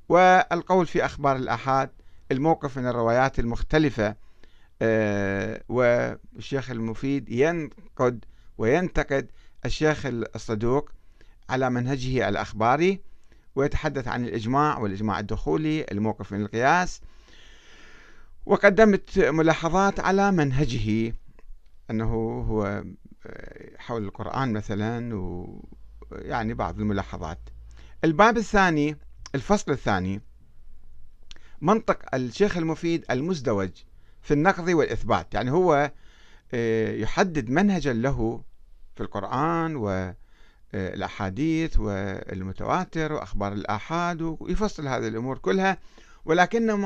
والقول 0.09 0.87
في 0.87 1.05
أخبار 1.05 1.37
الأحاد 1.37 1.91
الموقف 2.33 2.79
من 2.79 2.87
الروايات 2.87 3.39
المختلفة 3.39 4.17
آه، 4.83 5.61
والشيخ 5.69 6.71
المفيد 6.71 7.29
ينقد 7.31 8.25
وينتقد 8.59 9.31
الشيخ 9.65 10.07
الصدوق 10.07 10.91
على 11.51 11.71
منهجه 11.71 12.29
الأخباري 12.29 13.01
ويتحدث 13.57 14.09
عن 14.09 14.25
الإجماع 14.25 14.79
والإجماع 14.79 15.19
الدخولي 15.19 15.87
الموقف 15.93 16.33
من 16.33 16.43
القياس 16.43 17.01
وقدمت 18.47 19.19
ملاحظات 19.19 20.01
على 20.01 20.33
منهجه 20.33 21.15
أنه 21.91 22.13
هو 22.51 22.85
حول 23.79 24.05
القرآن 24.05 24.53
مثلا 24.53 25.15
ويعني 26.11 26.55
بعض 26.55 26.81
الملاحظات. 26.81 27.39
الباب 28.05 28.37
الثاني 28.37 28.97
الفصل 29.35 29.73
الثاني 29.73 30.21
منطق 31.61 32.15
الشيخ 32.15 32.57
المفيد 32.57 33.05
المزدوج 33.11 33.71
في 34.23 34.35
النقض 34.35 34.69
والإثبات. 34.69 35.35
يعني 35.35 35.51
هو 35.51 35.93
آه، 36.55 36.93
يحدد 36.93 37.51
منهجا 37.51 37.93
له 37.93 38.43
في 38.97 39.03
القرآن 39.03 39.77
والأحاديث 40.75 41.79
والمتواتر 41.79 43.13
وأخبار 43.13 43.53
الآحاد 43.53 44.23
ويفصل 44.23 44.89
هذه 44.89 45.09
الأمور 45.09 45.39
كلها. 45.39 45.79
ولكنه 46.25 46.77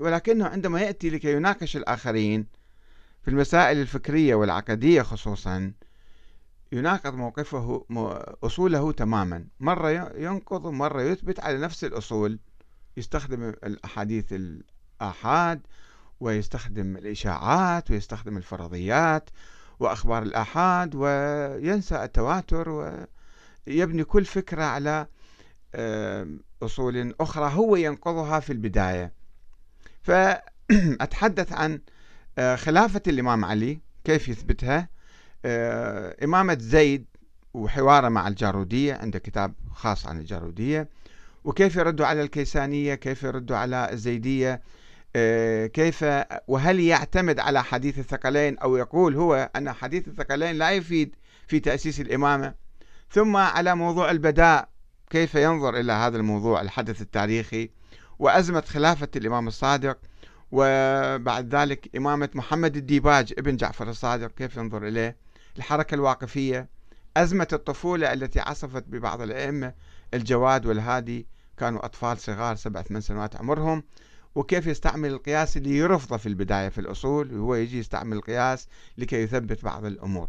ولكنه 0.00 0.46
عندما 0.46 0.80
يأتي 0.80 1.10
لكي 1.10 1.32
يناقش 1.32 1.76
الآخرين 1.76 2.46
في 3.22 3.28
المسائل 3.30 3.80
الفكرية 3.80 4.34
والعقدية 4.34 5.02
خصوصا 5.02 5.72
يناقض 6.72 7.14
موقفه 7.14 7.84
أصوله 8.44 8.92
تماما. 8.92 9.44
مرة 9.60 9.90
ينقض 10.16 10.64
ومرة 10.64 11.02
يثبت 11.02 11.40
على 11.40 11.58
نفس 11.58 11.84
الأصول 11.84 12.38
يستخدم 12.96 13.42
الأحاديث 13.42 14.32
الآحاد 14.32 15.60
ويستخدم 16.20 16.96
الإشاعات 16.96 17.90
ويستخدم 17.90 18.36
الفرضيات 18.36 19.30
وأخبار 19.80 20.22
الآحاد 20.22 20.94
وينسى 20.94 22.04
التواتر 22.04 22.96
ويبني 23.66 24.04
كل 24.04 24.24
فكرة 24.24 24.64
على 24.64 25.06
أصول 26.62 27.14
أخرى 27.20 27.52
هو 27.54 27.76
ينقضها 27.76 28.40
في 28.40 28.52
البداية. 28.52 29.19
فأتحدث 30.02 31.52
عن 31.52 31.80
آه، 32.38 32.56
خلافة 32.56 33.02
الإمام 33.06 33.44
علي 33.44 33.80
كيف 34.04 34.28
يثبتها؟ 34.28 34.88
آه، 35.44 36.16
إمامة 36.24 36.58
زيد 36.60 37.06
وحواره 37.54 38.08
مع 38.08 38.28
الجارودية 38.28 38.94
عنده 38.94 39.18
كتاب 39.18 39.54
خاص 39.72 40.06
عن 40.06 40.18
الجارودية. 40.18 40.88
وكيف 41.44 41.76
يردوا 41.76 42.06
على 42.06 42.22
الكيسانية؟ 42.22 42.94
كيف 42.94 43.22
يردوا 43.22 43.56
على 43.56 43.92
الزيدية؟ 43.92 44.62
آه، 45.16 45.66
كيف 45.66 46.04
وهل 46.48 46.80
يعتمد 46.80 47.38
على 47.40 47.64
حديث 47.64 47.98
الثقلين؟ 47.98 48.58
أو 48.58 48.76
يقول 48.76 49.16
هو 49.16 49.50
أن 49.56 49.72
حديث 49.72 50.08
الثقلين 50.08 50.56
لا 50.56 50.70
يفيد 50.70 51.16
في 51.46 51.60
تأسيس 51.60 52.00
الإمامة. 52.00 52.54
ثم 53.10 53.36
على 53.36 53.74
موضوع 53.74 54.10
البداء 54.10 54.68
كيف 55.10 55.34
ينظر 55.34 55.80
إلى 55.80 55.92
هذا 55.92 56.16
الموضوع 56.16 56.60
الحدث 56.60 57.02
التاريخي؟ 57.02 57.70
وأزمة 58.20 58.60
خلافة 58.60 59.08
الإمام 59.16 59.48
الصادق 59.48 59.98
وبعد 60.52 61.54
ذلك 61.54 61.96
إمامة 61.96 62.28
محمد 62.34 62.76
الديباج 62.76 63.34
ابن 63.38 63.56
جعفر 63.56 63.90
الصادق 63.90 64.26
كيف 64.26 64.56
ينظر 64.56 64.88
إليه؟ 64.88 65.16
الحركة 65.56 65.94
الواقفية 65.94 66.68
أزمة 67.16 67.48
الطفولة 67.52 68.12
التي 68.12 68.40
عصفت 68.40 68.84
ببعض 68.88 69.20
الأئمة 69.20 69.74
الجواد 70.14 70.66
والهادي 70.66 71.26
كانوا 71.56 71.84
أطفال 71.84 72.18
صغار 72.18 72.56
سبع 72.56 72.82
ثمان 72.82 73.00
سنوات 73.00 73.36
عمرهم. 73.36 73.82
وكيف 74.34 74.66
يستعمل 74.66 75.10
القياس 75.10 75.56
اللي 75.56 75.76
يرفضه 75.76 76.16
في 76.16 76.26
البداية 76.26 76.68
في 76.68 76.80
الأصول 76.80 77.34
وهو 77.34 77.54
يجي 77.54 77.78
يستعمل 77.78 78.16
القياس 78.16 78.68
لكي 78.98 79.16
يثبت 79.22 79.64
بعض 79.64 79.84
الأمور. 79.84 80.28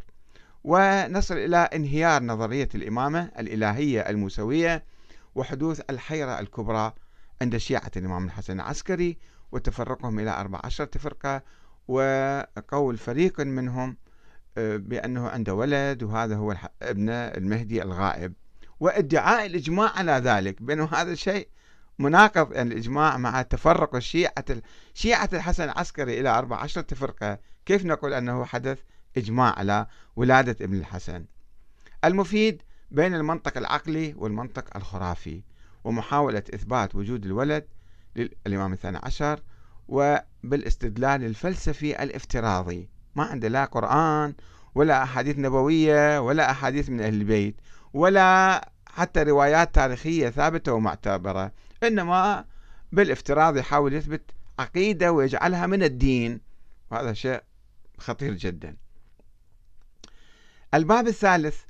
ونصل 0.63 1.37
إلى 1.37 1.57
انهيار 1.57 2.23
نظرية 2.23 2.69
الإمامة 2.75 3.31
الإلهية 3.39 4.01
الموسوية 4.01 4.83
وحدوث 5.35 5.81
الحيرة 5.89 6.39
الكبرى 6.39 6.93
عند 7.41 7.57
شيعة 7.57 7.91
الإمام 7.97 8.25
الحسن 8.25 8.53
العسكري 8.53 9.17
وتفرقهم 9.51 10.19
إلى 10.19 10.39
أربع 10.39 10.59
عشرة 10.63 10.97
فرقة 10.97 11.43
وقول 11.87 12.97
فريق 12.97 13.39
منهم 13.39 13.97
آه، 14.57 14.77
بأنه 14.77 15.29
عنده 15.29 15.53
ولد 15.53 16.03
وهذا 16.03 16.35
هو 16.35 16.55
ابن 16.81 17.09
المهدي 17.09 17.81
الغائب. 17.81 18.33
وادعاء 18.79 19.45
الإجماع 19.45 19.89
على 19.89 20.11
ذلك 20.11 20.61
بأنه 20.61 20.89
هذا 20.93 21.11
الشيء 21.11 21.47
مناقض 21.99 22.53
يعني 22.53 22.73
الإجماع 22.73 23.17
مع 23.17 23.41
تفرق 23.41 23.95
الشيعة 23.95 24.45
شيعة 24.93 25.29
الحسن 25.33 25.63
العسكري 25.63 26.19
إلى 26.19 26.29
أربع 26.29 26.57
عشرة 26.57 26.95
فرقة 26.95 27.39
كيف 27.65 27.85
نقول 27.85 28.13
أنه 28.13 28.45
حدث 28.45 28.79
إجماع 29.17 29.59
على 29.59 29.87
ولادة 30.15 30.65
ابن 30.65 30.77
الحسن؟ 30.77 31.25
المفيد 32.05 32.61
بين 32.91 33.15
المنطق 33.15 33.57
العقلي 33.57 34.13
والمنطق 34.17 34.77
الخرافي. 34.77 35.41
ومحاولة 35.83 36.43
إثبات 36.53 36.95
وجود 36.95 37.25
الولد 37.25 37.65
للإمام 38.15 38.73
الثاني 38.73 38.99
عشر 39.03 39.39
وبالاستدلال 39.87 41.23
الفلسفي 41.23 42.03
الافتراضي. 42.03 42.89
ما 43.15 43.23
عنده 43.23 43.47
لا 43.47 43.65
قرآن 43.65 44.33
ولا 44.75 45.03
أحاديث 45.03 45.37
نبوية 45.37 46.19
ولا 46.19 46.51
أحاديث 46.51 46.89
من 46.89 47.01
أهل 47.01 47.13
البيت 47.13 47.55
ولا 47.93 48.71
حتى 48.87 49.23
روايات 49.23 49.75
تاريخية 49.75 50.29
ثابتة 50.29 50.73
ومعتبرة 50.73 51.51
إنما 51.83 52.45
بالافتراض 52.91 53.57
يحاول 53.57 53.93
يثبت 53.93 54.21
عقيدة 54.59 55.11
ويجعلها 55.11 55.67
من 55.67 55.83
الدين 55.83 56.41
وهذا 56.91 57.13
شيء 57.13 57.41
خطير 57.97 58.33
جدا. 58.33 58.77
الباب 60.73 61.07
الثالث 61.07 61.61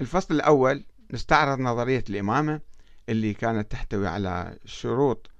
الفصل 0.00 0.34
الأول 0.34 0.84
نستعرض 1.10 1.58
نظرية 1.60 2.04
الإمامة. 2.10 2.60
اللي 3.08 3.34
كانت 3.34 3.72
تحتوي 3.72 4.08
على 4.08 4.58
شروط 4.64 5.30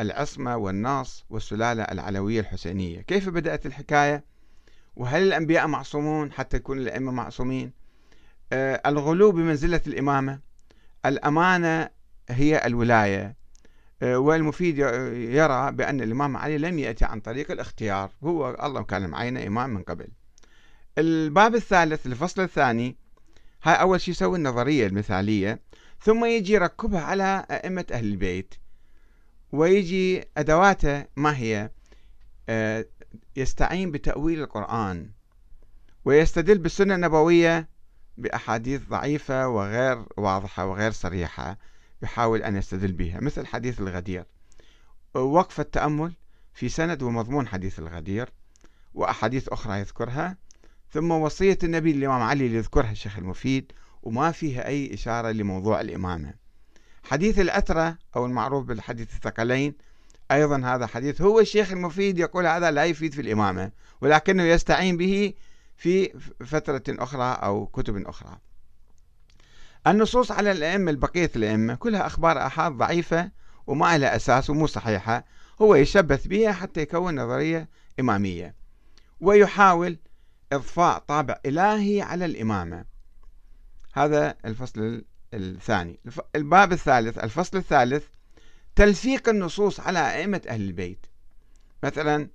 العصمة 0.00 0.56
والنص 0.56 1.24
والسلالة 1.30 1.82
العلوية 1.82 2.40
الحسينية. 2.40 3.00
كيف 3.00 3.28
بدأت 3.28 3.66
الحكاية؟ 3.66 4.24
وهل 4.96 5.22
الأنبياء 5.22 5.66
معصومون 5.66 6.32
حتى 6.32 6.56
يكون 6.56 6.78
الأئمة 6.78 7.12
معصومين؟ 7.12 7.72
آه 8.52 8.82
الغلو 8.86 9.32
بمنزلة 9.32 9.80
الإمامة. 9.86 10.40
الأمانة 11.06 11.90
هي 12.28 12.66
الولاية. 12.66 13.36
آه 14.02 14.18
والمفيد 14.18 14.78
يرى 14.78 15.72
بأن 15.72 16.00
الإمام 16.00 16.36
علي 16.36 16.58
لم 16.58 16.78
يأتي 16.78 17.04
عن 17.04 17.20
طريق 17.20 17.50
الاختيار. 17.50 18.10
هو 18.24 18.56
الله 18.62 18.82
كان 18.82 19.10
معينه 19.10 19.46
إمام 19.46 19.70
من 19.70 19.82
قبل. 19.82 20.08
الباب 20.98 21.54
الثالث 21.54 22.06
الفصل 22.06 22.42
الثاني 22.42 22.96
هاي 23.62 23.74
أول 23.74 24.00
شيء 24.00 24.12
يسوي 24.14 24.38
النظرية 24.38 24.86
المثالية. 24.86 25.60
ثم 26.02 26.24
يجي 26.24 26.52
يركبها 26.52 27.00
على 27.00 27.46
أئمة 27.50 27.86
أهل 27.92 28.04
البيت 28.04 28.54
ويجي 29.52 30.24
أدواته 30.36 31.04
ما 31.16 31.36
هي؟ 31.36 31.70
آه، 32.48 32.86
يستعين 33.36 33.90
بتأويل 33.90 34.42
القرآن 34.42 35.10
ويستدل 36.04 36.58
بالسنة 36.58 36.94
النبوية 36.94 37.68
بأحاديث 38.18 38.82
ضعيفة 38.88 39.48
وغير 39.48 40.04
واضحة 40.16 40.66
وغير 40.66 40.90
صريحة 40.90 41.58
يحاول 42.02 42.42
أن 42.42 42.56
يستدل 42.56 42.92
بها 42.92 43.20
مثل 43.20 43.46
حديث 43.46 43.80
الغدير. 43.80 44.24
وقف 45.14 45.60
التأمل 45.60 46.12
في 46.54 46.68
سند 46.68 47.02
ومضمون 47.02 47.48
حديث 47.48 47.78
الغدير 47.78 48.28
وأحاديث 48.94 49.48
أخرى 49.48 49.78
يذكرها 49.80 50.36
ثم 50.90 51.10
وصية 51.10 51.58
النبي 51.64 51.90
الإمام 51.90 52.22
علي 52.22 52.46
اللي 52.46 52.56
يذكرها 52.56 52.90
الشيخ 52.90 53.18
المفيد 53.18 53.72
وما 54.02 54.32
فيها 54.32 54.66
أي 54.66 54.94
إشارة 54.94 55.30
لموضوع 55.30 55.80
الإمامة. 55.80 56.34
حديث 57.04 57.38
الأترة 57.38 57.98
أو 58.16 58.26
المعروف 58.26 58.64
بالحديث 58.64 59.14
الثقلين 59.14 59.74
أيضا 60.32 60.58
هذا 60.64 60.86
حديث 60.86 61.20
هو 61.20 61.40
الشيخ 61.40 61.72
المفيد 61.72 62.18
يقول 62.18 62.46
هذا 62.46 62.70
لا 62.70 62.84
يفيد 62.84 63.14
في 63.14 63.20
الإمامة 63.20 63.70
ولكنه 64.00 64.42
يستعين 64.42 64.96
به 64.96 65.34
في 65.76 66.08
فترة 66.44 66.82
أخرى 66.88 67.38
أو 67.42 67.66
كتب 67.66 68.06
أخرى. 68.06 68.38
النصوص 69.86 70.30
على 70.30 70.52
الأئمة 70.52 70.90
البقية 70.90 71.30
الأئمة 71.36 71.74
كلها 71.74 72.06
أخبار 72.06 72.46
أحاد 72.46 72.72
ضعيفة 72.72 73.30
وما 73.66 73.98
لها 73.98 74.16
أساس 74.16 74.50
ومو 74.50 74.66
صحيحة. 74.66 75.24
هو 75.62 75.74
يشبث 75.74 76.26
بها 76.26 76.52
حتى 76.52 76.80
يكون 76.80 77.20
نظرية 77.20 77.68
إمامية 78.00 78.54
ويحاول 79.20 79.98
إضفاء 80.52 80.98
طابع 80.98 81.40
إلهي 81.46 82.02
على 82.02 82.24
الإمامة. 82.24 82.91
هذا 83.92 84.36
الفصل 84.44 85.04
الثاني. 85.34 86.00
الباب 86.36 86.72
الثالث. 86.72 87.18
الفصل 87.18 87.58
الثالث 87.58 88.04
تلفيق 88.76 89.28
النصوص 89.28 89.80
على 89.80 89.98
أئمة 89.98 90.42
أهل 90.48 90.60
البيت. 90.60 91.06
مثلا 91.82 92.28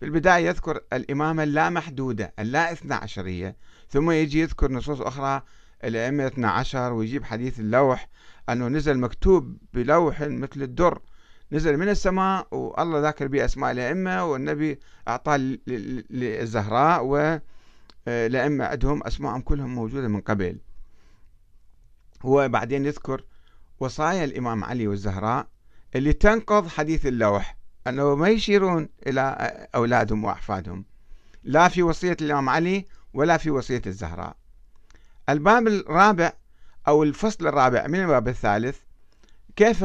في 0.00 0.06
البداية 0.06 0.46
يذكر 0.46 0.80
الإمامة 0.92 1.42
اللامحدودة 1.42 2.34
اللا 2.38 2.72
إثنى 2.72 2.94
عشرية 2.94 3.56
ثم 3.88 4.10
يجي 4.10 4.40
يذكر 4.40 4.72
نصوص 4.72 5.00
أخرى 5.00 5.42
الأئمة 5.84 6.26
اثنى 6.26 6.46
عشر 6.46 6.92
ويجيب 6.92 7.24
حديث 7.24 7.60
اللوح 7.60 8.08
أنه 8.48 8.68
نزل 8.68 8.98
مكتوب 8.98 9.56
بلوح 9.72 10.20
مثل 10.20 10.62
الدر. 10.62 11.00
نزل 11.52 11.76
من 11.76 11.88
السماء 11.88 12.46
والله 12.50 13.00
ذاكر 13.00 13.26
به 13.26 13.44
أسماء 13.44 13.72
الأئمة 13.72 14.24
والنبي 14.24 14.80
أعطاه 15.08 15.36
للزهراء 15.66 17.04
والأئمة 17.04 18.64
عندهم 18.64 19.02
أسماءهم 19.02 19.40
كلهم 19.40 19.74
موجودة 19.74 20.08
من 20.08 20.20
قبل. 20.20 20.58
هو 22.22 22.48
بعدين 22.48 22.86
يذكر 22.86 23.24
وصايا 23.80 24.24
الإمام 24.24 24.64
علي 24.64 24.86
والزهراء 24.86 25.46
اللي 25.94 26.12
تنقض 26.12 26.68
حديث 26.68 27.06
اللوح 27.06 27.56
أنه 27.86 28.14
ما 28.14 28.28
يشيرون 28.28 28.88
إلى 29.06 29.66
أولادهم 29.74 30.24
وأحفادهم. 30.24 30.84
لا 31.44 31.68
في 31.68 31.82
وصية 31.82 32.16
الإمام 32.20 32.48
علي 32.48 32.86
ولا 33.14 33.36
في 33.36 33.50
وصية 33.50 33.82
الزهراء. 33.86 34.36
الباب 35.28 35.66
الرابع 35.66 36.32
أو 36.88 37.02
الفصل 37.02 37.46
الرابع 37.46 37.86
من 37.86 38.00
الباب 38.00 38.28
الثالث 38.28 38.78
كيف 39.56 39.84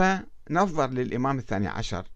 نظر 0.50 0.90
للإمام 0.90 1.38
الثاني 1.38 1.68
عشر؟ 1.68 2.08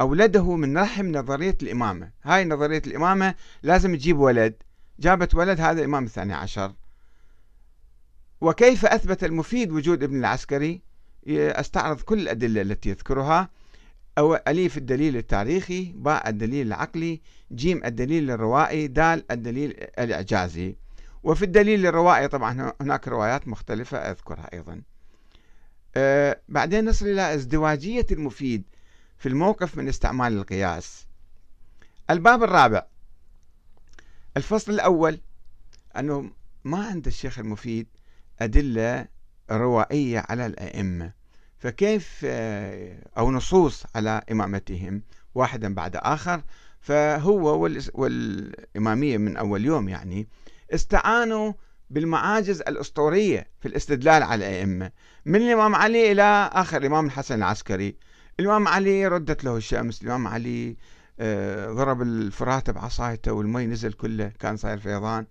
أولده 0.00 0.56
من 0.56 0.78
رحم 0.78 1.06
نظرية 1.06 1.56
الإمامة. 1.62 2.10
هاي 2.22 2.44
نظرية 2.44 2.82
الإمامة 2.86 3.34
لازم 3.62 3.96
تجيب 3.96 4.18
ولد. 4.18 4.54
جابت 4.98 5.34
ولد 5.34 5.60
هذا 5.60 5.80
الإمام 5.80 6.04
الثاني 6.04 6.34
عشر. 6.34 6.72
وكيف 8.40 8.86
أثبت 8.86 9.24
المفيد 9.24 9.70
وجود 9.72 10.02
ابن 10.02 10.18
العسكري؟ 10.18 10.82
أستعرض 11.28 12.00
كل 12.00 12.18
الأدلة 12.18 12.62
التي 12.62 12.88
يذكرها. 12.88 13.50
أو 14.18 14.34
أليف 14.34 14.76
الدليل 14.76 15.16
التاريخي 15.16 15.92
باء 15.96 16.28
الدليل 16.28 16.66
العقلي 16.66 17.20
جيم 17.52 17.84
الدليل 17.84 18.30
الروائي 18.30 18.86
دال 18.86 19.24
الدليل 19.30 19.70
الإعجازي. 19.98 20.76
وفي 21.22 21.44
الدليل 21.44 21.86
الروائي 21.86 22.28
طبعا 22.28 22.72
هناك 22.80 23.08
روايات 23.08 23.48
مختلفة 23.48 23.98
أذكرها 23.98 24.52
أيضا. 24.52 24.82
أه 25.96 26.40
بعدين 26.48 26.84
نصل 26.84 27.06
إلى 27.06 27.34
ازدواجية 27.34 28.06
المفيد 28.12 28.62
في 29.18 29.28
الموقف 29.28 29.76
من 29.76 29.88
استعمال 29.88 30.32
القياس. 30.32 31.06
الباب 32.10 32.42
الرابع. 32.42 32.86
الفصل 34.36 34.72
الأول. 34.72 35.20
أنه 35.96 36.30
ما 36.64 36.86
عند 36.86 37.06
الشيخ 37.06 37.38
المفيد 37.38 37.86
أدلة 38.42 39.06
روائية 39.50 40.24
على 40.28 40.46
الأئمة. 40.46 41.12
فكيف 41.58 42.20
آه، 42.24 42.98
أو 43.18 43.30
نصوص 43.30 43.84
على 43.94 44.22
إمامتهم 44.32 45.02
واحدا 45.34 45.74
بعد 45.74 45.96
آخر. 45.96 46.42
فهو 46.80 47.68
والإمامية 47.94 49.18
من 49.18 49.36
أول 49.36 49.64
يوم 49.64 49.88
يعني 49.88 50.28
استعانوا 50.74 51.52
بالمعاجز 51.90 52.60
الأسطورية 52.60 53.50
في 53.60 53.68
الاستدلال 53.68 54.22
على 54.22 54.48
الأئمة. 54.48 54.90
من 55.24 55.36
الإمام 55.36 55.74
علي 55.74 56.12
إلى 56.12 56.50
آخر 56.52 56.76
الإمام 56.76 57.06
الحسن 57.06 57.34
العسكري. 57.34 57.96
الإمام 58.40 58.68
علي 58.68 59.06
ردت 59.06 59.44
له 59.44 59.56
الشمس. 59.56 60.02
الإمام 60.02 60.26
علي 60.26 60.76
آه، 61.20 61.72
ضرب 61.72 62.02
الفرات 62.02 62.70
بعصايته 62.70 63.32
والمي 63.32 63.66
نزل 63.66 63.92
كله 63.92 64.32
كان 64.38 64.56
صاير 64.56 64.78
فيضان. 64.78 65.26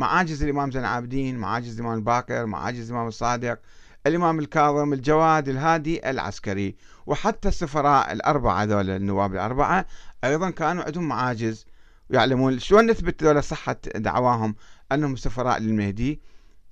معاجز 0.00 0.42
الإمام 0.42 0.70
زين 0.70 0.80
العابدين 0.80 1.38
معاجز 1.38 1.74
الإمام 1.80 1.98
الباقر 1.98 2.46
معاجز 2.46 2.90
الإمام 2.90 3.08
الصادق 3.08 3.58
الإمام 4.06 4.38
الكاظم 4.38 4.92
الجواد 4.92 5.48
الهادي 5.48 6.10
العسكري 6.10 6.76
وحتى 7.06 7.48
السفراء 7.48 8.12
الأربعة 8.12 8.64
ذولا 8.64 8.96
النواب 8.96 9.34
الأربعة 9.34 9.86
أيضا 10.24 10.50
كانوا 10.50 10.84
عندهم 10.84 11.08
معاجز 11.08 11.66
يعلمون 12.10 12.58
شلون 12.58 12.90
نثبت 12.90 13.24
ذولا 13.24 13.40
صحة 13.40 13.76
دعواهم 13.94 14.54
أنهم 14.92 15.16
سفراء 15.16 15.58
للمهدي. 15.58 16.20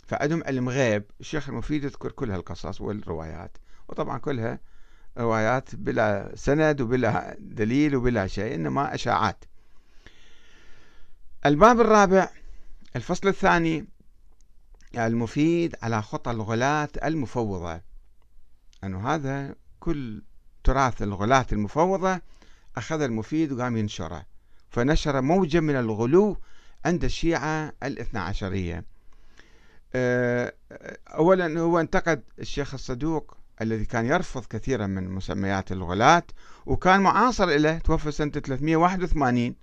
فعندهم 0.07 0.43
علم 0.47 0.69
غيب. 0.69 1.05
الشيخ 1.21 1.49
المفيد 1.49 1.85
يذكر 1.85 2.13
كل 2.13 2.31
هالقصص 2.31 2.81
والروايات. 2.81 3.57
وطبعا 3.89 4.19
كلها 4.19 4.61
روايات 5.19 5.75
بلا 5.75 6.33
سند 6.35 6.81
وبلا 6.81 7.37
دليل 7.39 7.97
وبلا 7.97 8.27
شيء 8.27 8.55
إنما 8.55 8.95
أشاعات. 8.95 9.45
الباب 11.47 11.81
الرابع 11.81 12.29
الفصل 12.97 13.29
الثاني 13.29 13.87
المفيد 14.95 15.77
على 15.83 16.03
خطى 16.03 16.31
الغلاة 16.31 16.89
المفوضة. 17.05 17.81
أنه 18.85 19.15
هذا 19.15 19.55
كل 19.81 20.23
تراث 20.65 21.03
الغلاة 21.03 21.47
المفوضة 21.53 22.21
أخذ 22.77 23.01
المفيد 23.01 23.53
وقام 23.53 23.77
ينشره. 23.77 24.27
فنشر 24.71 25.21
موجة 25.21 25.61
من 25.61 25.77
الغلو 25.77 26.37
عند 26.85 27.05
الشيعة 27.05 27.73
الاثنى 27.83 28.21
عشرية. 28.21 28.85
أه، 29.95 30.55
أولا 31.09 31.61
هو 31.61 31.81
انتقد 31.81 32.23
الشيخ 32.39 32.75
الصدوق 32.75 33.37
الذي 33.61 33.85
كان 33.85 34.07
يرفض 34.07 34.45
كثيرا 34.45 34.87
من 34.87 35.11
مسميات 35.11 35.73
الغلاة 35.73 36.23
وكان 36.67 37.01
معاصر 37.01 37.47
له 37.47 37.79
توفى 37.79 38.13
سنة 38.13 38.31
381 38.31 39.55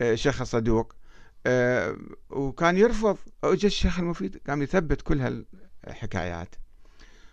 الشيخ 0.00 0.40
الصدوق 0.40 0.94
أه، 1.46 1.96
وكان 2.30 2.76
يرفض. 2.76 3.18
اجى 3.44 3.66
الشيخ 3.66 3.98
المفيد 3.98 4.40
قام 4.48 4.62
يثبت 4.62 5.02
كل 5.02 5.46
هالحكايات. 5.86 6.54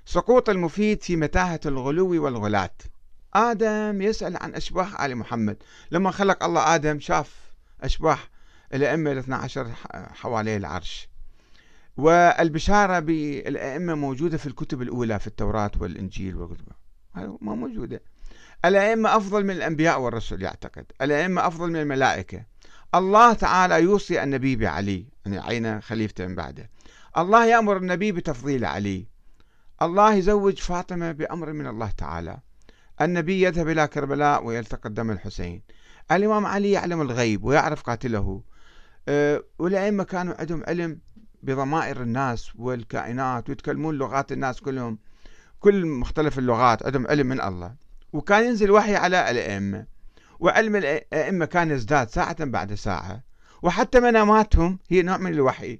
سقوط 0.05 0.49
المفيد 0.49 1.03
في 1.03 1.15
متاهة 1.15 1.59
الغلو 1.65 2.23
والغلاة. 2.23 2.77
آدم 3.33 4.01
يسأل 4.01 4.37
عن 4.37 4.55
أشباح 4.55 5.01
آل 5.01 5.15
محمد. 5.15 5.57
لما 5.91 6.11
خلق 6.11 6.43
الله 6.43 6.75
آدم 6.75 6.99
شاف 6.99 7.35
أشباح 7.81 8.29
الأئمة 8.73 9.11
الاثنى 9.11 9.35
عشر 9.35 9.71
حوالي 9.93 10.57
العرش. 10.57 11.09
والبشارة 11.97 12.99
بالأئمة 12.99 13.95
موجودة 13.95 14.37
في 14.37 14.47
الكتب 14.47 14.81
الأولى 14.81 15.19
في 15.19 15.27
التوراة 15.27 15.71
والإنجيل 15.79 16.35
والكتب 16.35 16.65
ما 17.15 17.55
موجودة. 17.55 18.01
الأئمة 18.65 19.17
أفضل 19.17 19.43
من 19.43 19.51
الأنبياء 19.51 20.01
والرسل 20.01 20.41
يعتقد. 20.41 20.85
الأئمة 21.01 21.47
أفضل 21.47 21.69
من 21.69 21.75
الملائكة. 21.75 22.43
الله 22.95 23.33
تعالى 23.33 23.83
يوصي 23.83 24.23
النبي 24.23 24.55
بعلي 24.55 25.05
يعني 25.25 25.39
عين 25.39 25.81
خليفته 25.81 26.27
من 26.27 26.35
بعده. 26.35 26.69
الله 27.17 27.45
يأمر 27.45 27.77
النبي 27.77 28.11
بتفضيل 28.11 28.65
علي. 28.65 29.07
الله 29.81 30.13
يزوج 30.13 30.57
فاطمة 30.59 31.11
بأمر 31.11 31.53
من 31.53 31.67
الله 31.67 31.91
تعالى. 31.91 32.37
النبي 33.01 33.41
يذهب 33.41 33.67
إلى 33.67 33.87
كربلاء 33.87 34.45
ويلتقط 34.45 34.87
دم 34.87 35.11
الحسين. 35.11 35.61
الإمام 36.11 36.45
علي 36.45 36.71
يعلم 36.71 37.01
الغيب 37.01 37.43
ويعرف 37.43 37.81
قاتله. 37.81 38.43
أه 39.07 39.43
والأئمة 39.59 40.03
كانوا 40.03 40.33
عندهم 40.39 40.63
علم 40.67 40.99
بضمائر 41.43 42.01
الناس 42.01 42.51
والكائنات 42.55 43.49
ويتكلمون 43.49 43.95
لغات 43.95 44.31
الناس 44.31 44.61
كلهم. 44.61 44.99
كل 45.59 45.85
مختلف 45.85 46.39
اللغات 46.39 46.85
عندهم 46.85 47.07
علم 47.07 47.27
من 47.27 47.41
الله. 47.41 47.75
وكان 48.13 48.45
ينزل 48.45 48.71
وحي 48.71 48.95
على 48.95 49.31
الأئمة. 49.31 49.96
وعلم 50.39 50.75
الأئمة 50.75 51.45
كان 51.45 51.71
يزداد 51.71 52.09
ساعة 52.09 52.45
بعد 52.45 52.73
ساعة. 52.73 53.23
وحتى 53.61 53.99
مناماتهم 53.99 54.79
هي 54.89 55.01
نوع 55.01 55.17
من 55.17 55.33
الوحي 55.33 55.79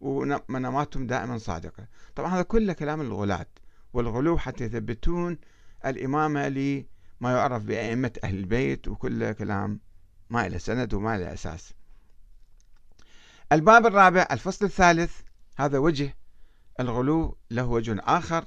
ومناماتهم 0.00 1.06
دائما 1.06 1.38
صادقة. 1.38 1.86
طبعا 2.14 2.34
هذا 2.34 2.42
كله 2.42 2.72
كلام 2.72 3.00
الغلاة 3.00 3.46
والغلو 3.92 4.38
حتى 4.38 4.64
يثبتون 4.64 5.38
الإمامة 5.86 6.48
لما 6.48 7.32
يعرف 7.32 7.62
بأئمة 7.62 8.12
أهل 8.24 8.38
البيت 8.38 8.88
وكل 8.88 9.32
كلام 9.32 9.80
ما 10.30 10.46
إلى 10.46 10.58
سند 10.58 10.94
وما 10.94 11.16
إلى 11.16 11.32
أساس. 11.32 11.72
الباب 13.52 13.86
الرابع 13.86 14.28
الفصل 14.30 14.64
الثالث 14.64 15.20
هذا 15.56 15.78
وجه 15.78 16.16
الغلو 16.80 17.36
له 17.50 17.66
وجه 17.66 17.96
آخر 18.00 18.44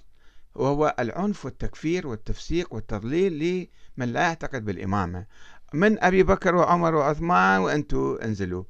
وهو 0.56 0.96
العنف 1.00 1.46
والتكفير 1.46 2.08
والتفسيق 2.08 2.74
والتضليل 2.74 3.68
لمن 4.00 4.14
لا 4.14 4.22
يعتقد 4.22 4.66
بالإمامة 4.66 5.26
من 5.74 6.04
أبي 6.04 6.24
بكر 6.24 6.56
وعمر 6.56 6.96
وعثمان 6.96 7.60
وأنتم 7.60 8.18
انزلوا. 8.24 8.64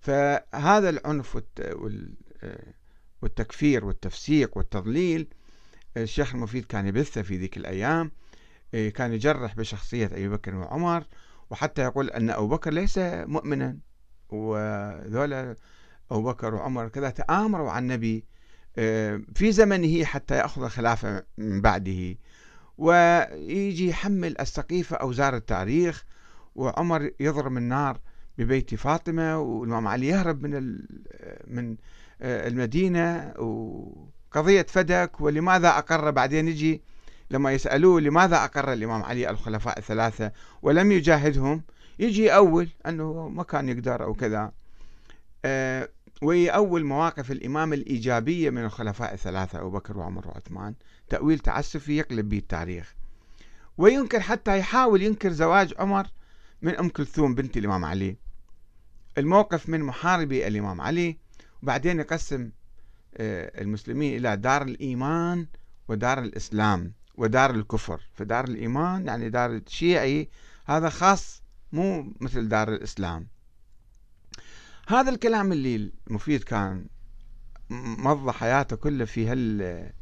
فهذا 0.00 0.88
العنف 0.88 1.38
والتكفير 3.22 3.84
والتفسيق 3.84 4.56
والتضليل 4.56 5.28
الشيخ 5.96 6.34
المفيد 6.34 6.64
كان 6.64 6.86
يبثه 6.86 7.22
في 7.22 7.36
ذيك 7.36 7.56
الأيام 7.56 8.10
كان 8.72 9.12
يجرح 9.12 9.54
بشخصية 9.56 10.06
أبي 10.06 10.28
بكر 10.28 10.54
وعمر 10.54 11.04
وحتى 11.50 11.82
يقول 11.82 12.10
أن 12.10 12.30
أبو 12.30 12.48
بكر 12.48 12.72
ليس 12.72 12.98
مؤمنا. 13.02 13.78
وذولا 14.28 15.56
أبو 16.10 16.22
بكر 16.22 16.54
وعمر 16.54 16.88
كذا 16.88 17.10
تآمروا 17.10 17.70
على 17.70 17.82
النبي 17.82 18.24
في 19.34 19.52
زمنه 19.52 20.04
حتى 20.04 20.36
يأخذ 20.36 20.62
الخلافة 20.62 21.24
من 21.38 21.60
بعده. 21.60 22.14
ويجي 22.78 23.88
يحمل 23.88 24.40
السقيفة 24.40 24.96
أوزار 24.96 25.36
التاريخ 25.36 26.04
وعمر 26.54 27.10
يضرب 27.20 27.56
النار 27.56 28.00
ببيت 28.38 28.74
فاطمة 28.74 29.38
والإمام 29.38 29.88
علي 29.88 30.06
يهرب 30.06 30.42
من 30.42 30.78
من 31.46 31.76
آه، 32.22 32.48
المدينة 32.48 33.34
وقضية 33.38 34.66
فدك 34.68 35.20
ولماذا 35.20 35.68
أقر؟ 35.68 36.10
بعدين 36.10 36.48
يجي 36.48 36.82
لما 37.30 37.52
يسألوه 37.52 38.00
لماذا 38.00 38.44
أقر 38.44 38.72
الإمام 38.72 39.02
علي 39.02 39.30
الخلفاء 39.30 39.78
الثلاثة؟ 39.78 40.32
ولم 40.62 40.92
يجاهدهم 40.92 41.62
يجي 41.98 42.34
أول 42.34 42.68
أنه 42.86 43.28
ما 43.28 43.42
كان 43.42 43.68
يقدر 43.68 44.04
أو 44.04 44.14
كذا. 44.14 44.52
أه 46.22 46.26
ويأول 46.26 46.84
مواقف 46.84 47.30
الإمام 47.30 47.72
الإيجابية 47.72 48.50
من 48.50 48.64
الخلفاء 48.64 49.14
الثلاثة 49.14 49.60
أبو 49.60 49.70
بكر 49.70 49.98
وعمر 49.98 50.28
وعثمان. 50.28 50.74
تأويل 51.08 51.38
تعسفي 51.38 51.96
يقلب 51.96 52.28
به 52.28 52.38
التاريخ. 52.38 52.94
وينكر 53.78 54.20
حتى 54.20 54.58
يحاول 54.58 55.02
ينكر 55.02 55.32
زواج 55.32 55.74
عمر 55.78 56.06
من 56.62 56.76
أم 56.76 56.88
كلثوم 56.88 57.34
بنت 57.34 57.56
الإمام 57.56 57.84
علي. 57.84 58.16
الموقف 59.18 59.68
من 59.68 59.80
محاربي 59.80 60.46
الإمام 60.46 60.80
علي. 60.80 61.18
وبعدين 61.62 62.00
يقسم 62.00 62.50
آه، 63.16 63.60
المسلمين 63.60 64.16
إلى 64.16 64.36
دار 64.36 64.62
الإيمان 64.62 65.46
ودار 65.88 66.18
الإسلام 66.18 66.92
ودار 67.14 67.50
الكفر. 67.50 68.00
فدار 68.14 68.44
الإيمان 68.44 69.06
يعني 69.06 69.30
دار 69.30 69.50
الشيعي 69.50 70.28
هذا 70.66 70.88
خاص 70.88 71.42
مو 71.72 72.12
مثل 72.20 72.48
دار 72.48 72.68
الإسلام. 72.68 73.37
هذا 74.88 75.10
الكلام 75.10 75.52
اللي 75.52 75.92
المفيد 76.06 76.44
كان 76.44 76.86
مضى 77.70 78.32
حياته 78.32 78.76
كله 78.76 79.04
في 79.04 79.26
هال 79.26 79.92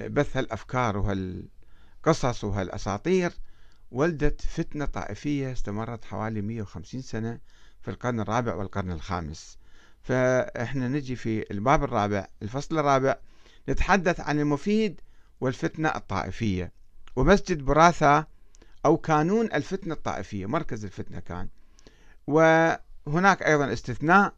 بث 0.00 0.36
هالأفكار 0.36 0.96
وهالقصص 0.96 2.44
وهالأساطير 2.44 3.32
ولدت 3.90 4.40
فتنة 4.40 4.84
طائفية 4.84 5.52
استمرت 5.52 6.04
حوالي 6.04 6.42
150 6.42 7.02
سنة 7.02 7.38
في 7.82 7.90
القرن 7.90 8.20
الرابع 8.20 8.54
والقرن 8.54 8.92
الخامس. 8.92 9.58
فإحنا 10.02 10.88
نجي 10.88 11.16
في 11.16 11.50
الباب 11.50 11.84
الرابع 11.84 12.26
الفصل 12.42 12.78
الرابع 12.78 13.16
نتحدث 13.68 14.20
عن 14.20 14.40
المفيد 14.40 15.00
والفتنة 15.40 15.88
الطائفية. 15.88 16.72
ومسجد 17.16 17.62
براثا 17.62 18.26
أو 18.86 18.96
كانون 18.96 19.52
الفتنة 19.52 19.94
الطائفية 19.94 20.46
مركز 20.46 20.84
الفتنة 20.84 21.20
كان. 21.20 21.48
وهناك 23.06 23.42
أيضا 23.42 23.72
استثناء 23.72 24.34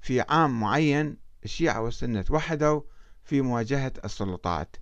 في 0.00 0.20
عام 0.20 0.60
معين 0.60 1.16
الشيعة 1.44 1.80
والسنة 1.80 2.22
توحدوا 2.22 2.80
في 3.24 3.40
مواجهة 3.40 3.92
السلطات. 4.04 4.76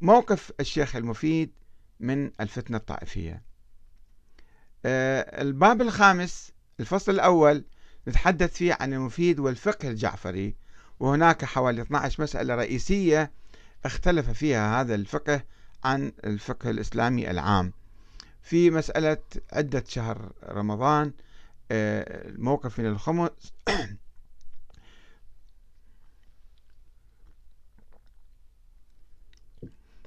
موقف 0.00 0.52
الشيخ 0.60 0.96
المفيد 0.96 1.52
من 2.00 2.30
الفتنة 2.40 2.76
الطائفية. 2.76 3.42
آه، 4.84 5.42
الباب 5.42 5.82
الخامس 5.82 6.52
الفصل 6.80 7.12
الأول 7.12 7.64
نتحدث 8.08 8.56
فيه 8.56 8.76
عن 8.80 8.92
المفيد 8.92 9.40
والفقه 9.40 9.88
الجعفري. 9.88 10.54
وهناك 11.00 11.44
حوالي 11.44 11.82
12 11.82 12.22
مسألة 12.22 12.54
رئيسية 12.54 13.32
اختلف 13.84 14.30
فيها 14.30 14.80
هذا 14.80 14.94
الفقه 14.94 15.44
عن 15.84 16.12
الفقه 16.24 16.70
الإسلامي 16.70 17.30
العام. 17.30 17.72
في 18.42 18.70
مسألة 18.70 19.18
عدة 19.52 19.84
شهر 19.88 20.32
رمضان 20.44 21.12
الموقف 21.70 22.78
من 22.78 22.86
الخمس. 22.86 23.52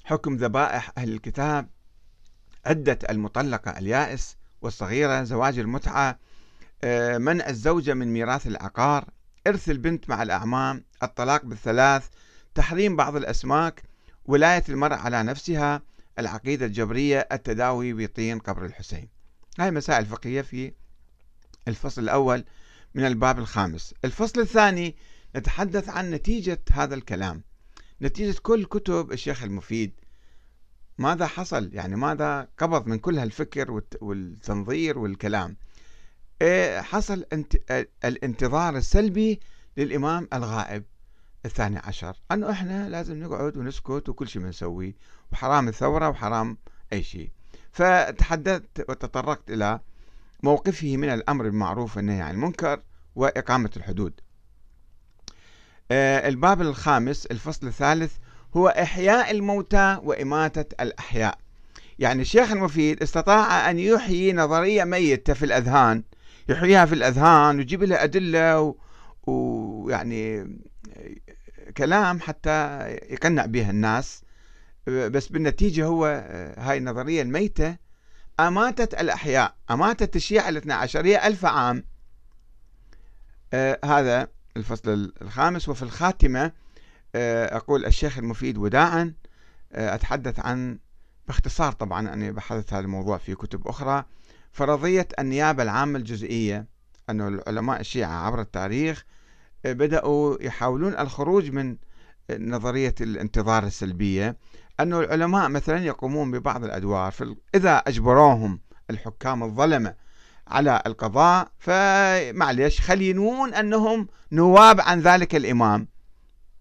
حكم 0.04 0.36
ذبائح 0.36 0.92
أهل 0.98 1.14
الكتاب. 1.14 1.70
عدة 2.66 3.00
المطلقة 3.10 3.78
اليائس 3.78 4.38
والصغيرة 4.62 5.24
زواج 5.24 5.60
المتعة. 5.60 6.20
آه، 6.84 7.18
منع 7.18 7.50
الزوجة 7.50 7.94
من 7.94 8.14
ميراث 8.14 8.48
العقار. 8.48 9.06
إرث 9.48 9.70
البنت 9.70 10.10
مع 10.10 10.24
الأعمام. 10.24 10.84
الطلاق 11.04 11.46
بالثلاث. 11.46 12.08
تحريم 12.56 12.96
بعض 12.96 13.16
الأسماك. 13.16 13.84
ولاية 14.26 14.64
المرأة 14.70 14.96
على 14.96 15.24
نفسها. 15.24 15.82
العقيدة 16.20 16.66
الجبرية. 16.66 17.28
التداوي 17.32 17.94
بطين 17.94 18.40
قبر 18.40 18.66
الحسين. 18.66 19.10
هاي 19.60 19.72
مسائل 19.72 20.06
فقهية 20.06 20.42
في 20.42 20.74
الفصل 21.68 22.02
الأول 22.02 22.46
من 22.96 23.06
الباب 23.06 23.40
الخامس. 23.40 23.94
الفصل 24.06 24.40
الثاني 24.42 24.96
نتحدث 25.36 25.90
عن 25.90 26.12
نتيجة 26.12 26.60
هذا 26.72 26.96
الكلام. 26.96 27.44
نتيجة 28.02 28.40
كل 28.42 28.66
كتب 28.66 29.12
الشيخ 29.12 29.44
المفيد. 29.44 29.92
ماذا 30.98 31.28
حصل؟ 31.28 31.70
يعني 31.74 31.96
ماذا 31.96 32.48
قبض 32.58 32.88
من 32.88 33.00
كل 33.00 33.20
هالفكر 33.20 33.82
والتنظير 34.02 35.00
والكلام. 35.00 35.58
إيه 36.42 36.82
حصل 36.82 37.26
الانتظار 38.06 38.78
السلبي 38.78 39.40
للإمام 39.78 40.28
الغائب 40.34 40.84
الثاني 41.46 41.78
عشر. 41.78 42.18
أنه 42.32 42.52
إحنا 42.52 42.90
لازم 42.90 43.24
نقعد 43.24 43.58
ونسكت 43.58 44.10
وكل 44.10 44.28
شيء 44.28 44.42
بنسويه 44.42 44.96
وحرام 45.32 45.68
الثورة 45.68 46.10
وحرام 46.10 46.58
أي 46.94 47.04
شيء. 47.04 47.32
فتحدثت 47.72 48.90
وتطرقت 48.90 49.52
إلى 49.52 49.80
موقفه 50.44 50.98
من 50.98 51.10
الأمر 51.10 51.44
بالمعروف 51.44 51.98
والنهي 51.98 52.22
عن 52.22 52.36
المنكر 52.36 52.82
وإقامة 53.16 53.70
الحدود. 53.78 54.14
آه، 55.92 56.28
الباب 56.28 56.62
الخامس 56.62 57.26
الفصل 57.26 57.68
الثالث 57.68 58.14
هو 58.58 58.68
إحياء 58.68 59.32
الموتى 59.32 60.00
وإماتة 60.04 60.84
الأحياء. 60.84 61.38
يعني 62.00 62.22
الشيخ 62.22 62.52
المفيد 62.52 63.04
استطاع 63.04 63.70
أن 63.70 63.80
يحيي 63.80 64.34
نظرية 64.34 64.84
ميتة 64.84 65.34
في 65.34 65.46
الأذهان 65.46 66.04
يحييها 66.50 66.86
في 66.86 66.96
الأذهان 66.96 67.58
ويجيب 67.58 67.84
لها 67.84 68.04
أدلة 68.04 68.76
ويعني 69.28 70.58
كلام 71.78 72.20
حتى 72.20 72.88
يقنع 73.10 73.46
بها 73.46 73.70
الناس 73.70 74.22
بس 74.88 75.28
بالنتيجة 75.28 75.86
هو 75.86 76.06
هاي 76.58 76.78
النظرية 76.78 77.22
الميتة 77.22 77.76
أماتت 78.40 78.94
الأحياء 78.94 79.56
أماتت 79.72 80.16
الشيعة 80.16 80.50
الاثنى 80.50 80.74
عشرية 80.74 81.28
ألف 81.28 81.46
عام. 81.46 81.84
آه 83.54 83.80
هذا 83.86 84.28
الفصل 84.58 85.14
الخامس. 85.22 85.70
وفي 85.70 85.84
الخاتمة 85.84 86.52
آه 87.16 87.56
أقول 87.58 87.86
الشيخ 87.86 88.18
المفيد 88.18 88.58
وداعا 88.58 89.14
آه 89.72 89.96
أتحدث 89.96 90.40
عن 90.40 90.80
باختصار 91.28 91.72
طبعا 91.72 92.14
أنا 92.14 92.32
بحثت 92.32 92.74
هذا 92.74 92.86
الموضوع 92.86 93.18
في 93.18 93.36
كتب 93.36 93.68
أخرى 93.68 94.06
فرضية 94.52 95.08
النيابة 95.20 95.64
العامة 95.64 96.00
الجزئية 96.00 96.66
أن 97.10 97.22
العلماء 97.22 97.80
الشيعة 97.80 98.26
عبر 98.26 98.42
التاريخ 98.42 99.06
آه، 99.66 99.74
بدأوا 99.74 100.44
يحاولون 100.44 100.94
الخروج 101.00 101.50
من 101.52 101.78
نظرية 102.32 102.96
الانتظار 103.02 103.64
السلبية. 103.64 104.38
أن 104.80 104.94
العلماء 104.94 105.50
مثلا 105.50 105.86
يقومون 105.86 106.32
ببعض 106.32 106.64
الأدوار 106.64 107.14
إذا 107.56 107.78
أجبروهم 107.78 108.60
الحكام 108.90 109.44
الظلمة 109.44 109.96
على 110.48 110.82
القضاء 110.86 111.48
فمعليش 111.60 112.82
خلينون 112.82 113.54
أنهم 113.54 114.08
نواب 114.32 114.82
عن 114.82 115.00
ذلك 115.00 115.36
الإمام. 115.36 115.88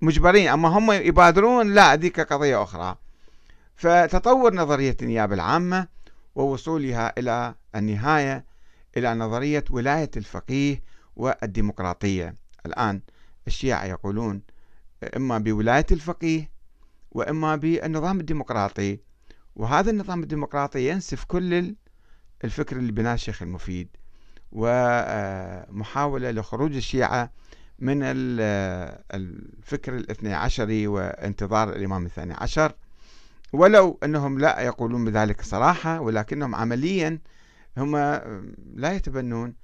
مجبرين 0.02 0.48
أما 0.48 0.68
هم 0.68 0.92
يبادرون 0.92 1.74
لا 1.74 1.96
ذيك 1.96 2.20
قضية 2.20 2.62
أخرى. 2.62 2.96
فتطور 3.76 4.54
نظرية 4.54 4.96
النيابة 5.02 5.34
العامة 5.34 5.88
ووصولها 6.34 7.12
إلى 7.18 7.54
النهاية 7.74 8.44
إلى 8.96 9.14
نظرية 9.14 9.64
ولاية 9.70 10.10
الفقيه 10.16 10.82
والديمقراطية. 11.16 12.34
الآن 12.66 13.00
الشيعة 13.46 13.84
يقولون 13.84 14.42
إما 15.16 15.38
بولاية 15.38 15.86
الفقيه 15.92 16.55
وإما 17.10 17.56
بالنظام 17.56 18.20
الديمقراطي. 18.20 19.00
وهذا 19.56 19.90
النظام 19.90 20.22
الديمقراطي 20.22 20.88
ينسف 20.88 21.24
كل 21.24 21.74
الفكر 22.44 22.76
اللي 22.76 22.92
بناه 22.92 23.14
الشيخ 23.14 23.42
المفيد. 23.42 23.88
ومحاولة 24.52 26.30
لخروج 26.30 26.76
الشيعة 26.76 27.32
من 27.78 27.98
الفكر 29.12 29.96
الاثني 29.96 30.34
عشري 30.34 30.86
وانتظار 30.86 31.68
الإمام 31.68 32.06
الثاني 32.06 32.34
عشر. 32.34 32.72
ولو 33.52 33.98
أنهم 34.04 34.38
لا 34.38 34.60
يقولون 34.60 35.04
بذلك 35.04 35.42
صراحة 35.42 36.00
ولكنهم 36.00 36.54
عمليا 36.54 37.18
هم 37.76 37.96
لا 38.74 38.92
يتبنون 38.92 39.54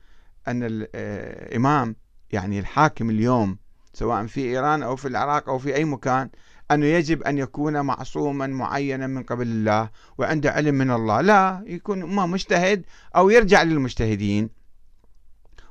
أن 0.49 0.61
الإمام 0.63 1.97
يعني 2.31 2.59
الحاكم 2.59 3.11
اليوم 3.11 3.59
سواء 3.93 4.27
في 4.27 4.41
إيران 4.41 4.83
أو 4.83 4.97
في 4.97 5.09
العراق 5.09 5.49
أو 5.49 5.59
في 5.59 5.75
أي 5.75 5.85
مكان 5.85 6.31
أنه 6.75 6.87
يجب 6.87 7.23
أن 7.23 7.39
يكون 7.39 7.81
معصوما 7.81 8.47
معينا 8.47 9.07
من 9.07 9.23
قبل 9.23 9.47
الله 9.47 9.91
وعنده 10.19 10.51
علم 10.51 10.75
من 10.75 10.91
الله. 10.91 11.21
لا 11.21 11.65
يكون 11.67 12.05
ما 12.05 12.27
مجتهد 12.27 12.85
أو 13.17 13.31
يرجع 13.31 13.63
للمجتهدين. 13.63 14.51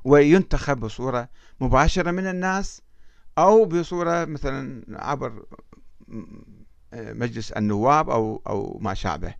وينتخب 0.04 0.80
بصورة 0.80 1.30
مباشرة 1.60 2.12
من 2.12 2.28
الناس 2.28 2.82
أو 3.38 3.66
بصورة 3.66 4.26
مثلا 4.26 4.84
عبر 4.90 5.46
مجلس 6.94 7.52
النواب 7.52 8.10
أو 8.10 8.42
أو 8.48 8.80
ما 8.82 8.94
شابه. 8.94 9.34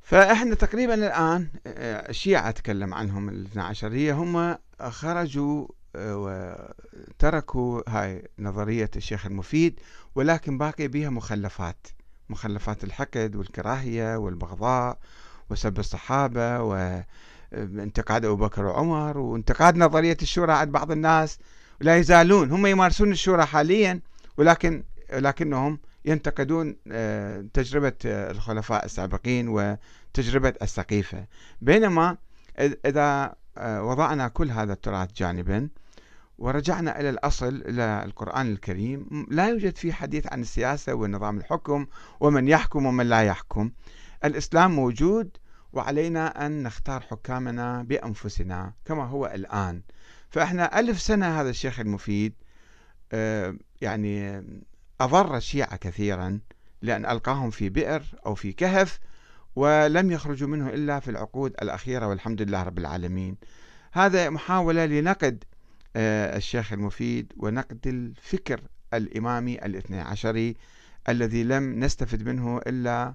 فإحنا 0.00 0.54
تقريبا 0.54 0.94
الآن 0.94 1.48
الشيعة 1.66 2.48
أتكلم 2.48 2.94
عنهم 2.94 3.28
الاثنى 3.28 3.62
عشرية 3.62 4.14
هم 4.14 4.58
خرجوا 4.80 5.66
وتركوا 5.98 7.82
هاي 7.88 8.28
نظرية 8.38 8.90
الشيخ 8.96 9.26
المفيد 9.26 9.80
ولكن 10.14 10.58
باقي 10.58 10.88
بها 10.88 11.10
مخلفات 11.10 11.86
مخلفات 12.28 12.84
الحقد 12.84 13.36
والكراهية 13.36 14.16
والبغضاء 14.16 14.98
وسب 15.50 15.78
الصحابة 15.78 16.62
وانتقاد 16.62 18.24
أبو 18.24 18.36
بكر 18.36 18.64
وعمر 18.64 19.18
وانتقاد 19.18 19.76
نظرية 19.76 20.16
الشورى 20.22 20.52
عند 20.52 20.72
بعض 20.72 20.90
الناس. 20.90 21.38
لا 21.80 21.96
يزالون 21.96 22.50
هم 22.50 22.66
يمارسون 22.66 23.12
الشورى 23.12 23.46
حاليا 23.46 24.00
ولكن 24.36 24.84
لكنهم 25.12 25.78
ينتقدون 26.04 26.76
آه، 26.92 27.44
تجربة 27.54 27.92
الخلفاء 28.04 28.84
السابقين 28.84 29.48
وتجربة 29.48 30.54
السقيفة. 30.62 31.26
بينما 31.60 32.16
إذا 32.60 33.34
آه، 33.58 33.82
وضعنا 33.82 34.28
كل 34.28 34.50
هذا 34.50 34.72
التراث 34.72 35.12
جانبا 35.16 35.68
ورجعنا 36.38 37.00
إلى 37.00 37.10
الأصل 37.10 37.62
إلى 37.66 38.02
القرآن 38.04 38.52
الكريم. 38.52 39.26
لا 39.30 39.48
يوجد 39.48 39.76
فيه 39.76 39.92
حديث 39.92 40.32
عن 40.32 40.40
السياسة 40.40 40.94
ونظام 40.94 41.38
الحكم 41.38 41.86
ومن 42.20 42.48
يحكم 42.48 42.86
ومن 42.86 43.06
لا 43.06 43.22
يحكم. 43.22 43.70
الإسلام 44.24 44.70
موجود 44.70 45.36
وعلينا 45.72 46.46
أن 46.46 46.62
نختار 46.62 47.00
حكامنا 47.00 47.82
بأنفسنا 47.82 48.72
كما 48.84 49.04
هو 49.04 49.26
الآن. 49.26 49.82
فإحنا 50.30 50.80
ألف 50.80 51.00
سنة 51.00 51.40
هذا 51.40 51.50
الشيخ 51.50 51.80
المفيد 51.80 52.34
آه، 53.12 53.54
يعني 53.80 54.44
أضر 55.00 55.36
الشيعة 55.36 55.76
كثيرا 55.76 56.40
لأن 56.82 57.06
ألقاهم 57.06 57.50
في 57.50 57.68
بئر 57.68 58.02
أو 58.26 58.34
في 58.34 58.52
كهف 58.52 58.98
ولم 59.56 60.10
يخرجوا 60.10 60.48
منه 60.48 60.68
إلا 60.68 61.00
في 61.00 61.10
العقود 61.10 61.54
الأخيرة 61.62 62.06
والحمد 62.06 62.42
لله 62.42 62.62
رب 62.62 62.78
العالمين. 62.78 63.36
هذا 63.92 64.30
محاولة 64.30 64.86
لنقد 64.86 65.44
الشيخ 65.98 66.72
المفيد 66.72 67.32
ونقد 67.36 67.86
الفكر 67.86 68.60
الإمامي 68.94 69.64
الاثني 69.64 70.00
عشري 70.00 70.56
الذي 71.08 71.44
لم 71.44 71.80
نستفد 71.84 72.28
منه 72.28 72.58
إلا 72.58 73.14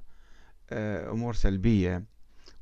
آه، 0.72 1.12
أمور 1.12 1.34
سلبية. 1.34 2.04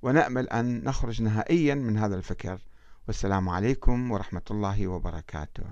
ونأمل 0.02 0.50
أن 0.50 0.84
نخرج 0.84 1.22
نهائيا 1.22 1.76
من 1.76 1.98
هذا 1.98 2.16
الفكر. 2.16 2.60
والسلام 3.08 3.50
عليكم 3.50 4.12
ورحمة 4.12 4.42
الله 4.52 4.88
وبركاته. 4.88 5.64